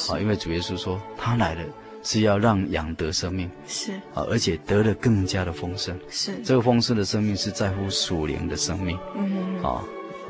[0.09, 1.61] 啊，因为主耶稣说他来了
[2.01, 3.49] 是要让羊得生命。
[3.67, 3.93] 是。
[4.13, 5.97] 啊，而且得了更加的丰盛。
[6.09, 6.36] 是。
[6.43, 8.97] 这个丰盛的生命是在乎属灵的生命。
[9.15, 9.84] 嗯啊，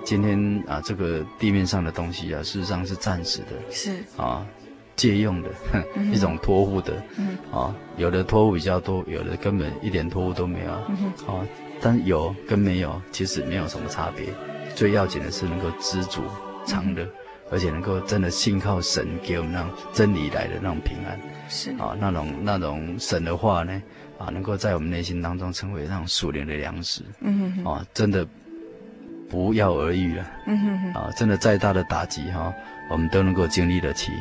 [0.04, 3.72] 今天啊这个地面上的东西啊事实上是暂时的。
[3.72, 4.04] 是。
[4.18, 4.46] 啊。
[5.02, 5.50] 借用的
[6.14, 11.42] 一种托付的，嗯，啊，有的托付比较多，有的根本一点托付都没有，嗯，啊，
[11.82, 14.28] 但有跟没有其实没有什么差别，
[14.76, 16.22] 最要紧的是能够知足
[16.68, 17.04] 常乐，
[17.50, 21.72] 而且能够真的信靠神给我们那种真理来的那种平安，是。
[21.80, 23.82] 啊，那种那种神的话呢，
[24.20, 28.24] 啊，能够在我们内心当中成为那种属灵的粮食，嗯，啊，真的
[29.28, 32.54] 不药而愈了，嗯哼，啊，真的再大的打击哈，
[32.92, 34.12] 我们都能够经历得起。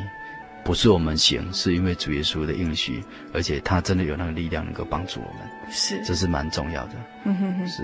[0.63, 3.03] 不是我们行，是因为主耶稣的应许，
[3.33, 6.93] 而且他真的有那个力量能够帮助我们，是，这是蛮重要的。
[7.25, 7.83] 嗯哼哼，是。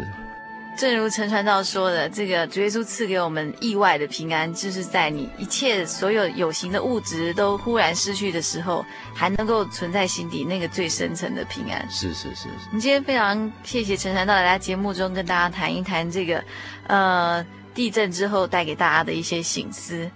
[0.77, 11.83] 正如陈传道说的，这个主耶稣赐给我们意外的平安，就是在你一切所有有形的物质都忽然失去的时候，还能够存在心底那个最深层的平安。
[11.89, 12.47] 是是是。
[12.67, 16.43] 我们今天非常谢谢陈传道来节目中跟大家谈一谈这个，
[16.85, 20.07] 呃，地震之后带给大家的一些醒思。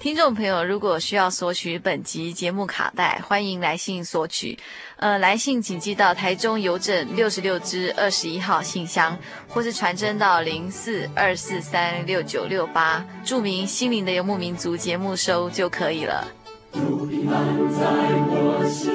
[0.00, 4.58] 听众朋友，如果需要索取本集节目卡带，欢迎来信索取。
[4.96, 16.26] 呃，来信请寄到台中邮政六十六支二十一号信箱，或是传真到零四二四三六九六八，注明“心灵的游牧民族”节目收就可以了。
[16.72, 17.84] 主平安在
[18.30, 18.90] 我心，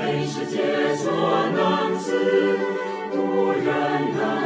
[0.00, 1.12] 被世界所
[1.52, 2.58] 能赐，
[3.12, 3.66] 无人
[4.16, 4.45] 能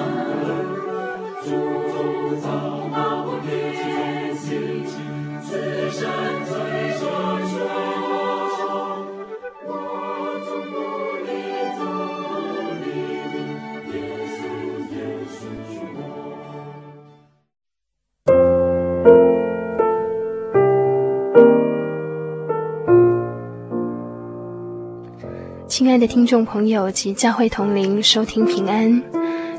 [26.01, 28.99] 的听众朋友及教会同龄，收听平安。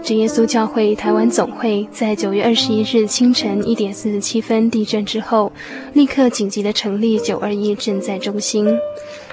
[0.02, 5.52] 真耶稣教会台湾总会在九月二十一日清晨一点四十七分地震之后，
[5.92, 8.66] 立刻紧急的成立九二一赈灾中心，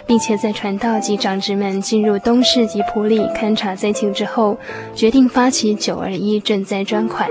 [0.05, 4.55] 并且在传道及长职们进入东势及埔里勘察灾情之后，
[4.93, 7.27] 决定发起九二一赈灾专款，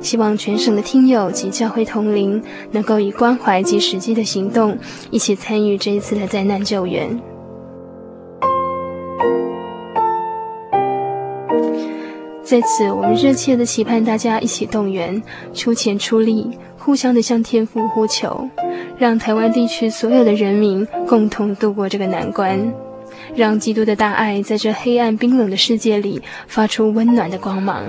[0.00, 2.42] 希望全省的听友及教会同龄
[2.72, 4.76] 能够以关怀及实际的行动，
[5.12, 7.16] 一起参与这一次的灾难救援。
[12.44, 15.20] 在此，我们热切的期盼大家一起动员，
[15.54, 18.46] 出钱出力，互相的向天父呼求，
[18.98, 22.70] 让台湾地区所有的人民共同度过这个难关，
[23.34, 27.82] 让基督的大爱在这黑暗冰冷的世界里发出温暖的光芒。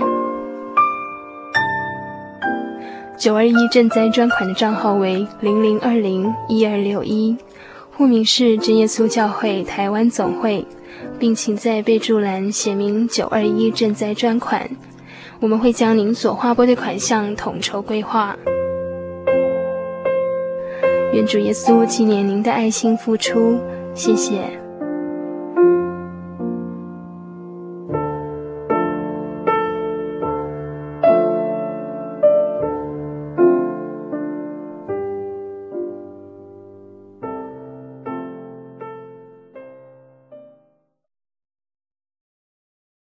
[3.18, 7.36] 九二一赈灾专款的账号为零零二零一二六一，
[7.94, 10.66] 户名是真耶稣教会台湾总会。
[11.18, 14.68] 并请在备注栏写明“九二一赈灾专款”，
[15.40, 18.36] 我们会将您所划拨的款项统筹规划。
[21.12, 23.58] 愿主耶稣纪念您的爱心付出，
[23.94, 24.65] 谢谢。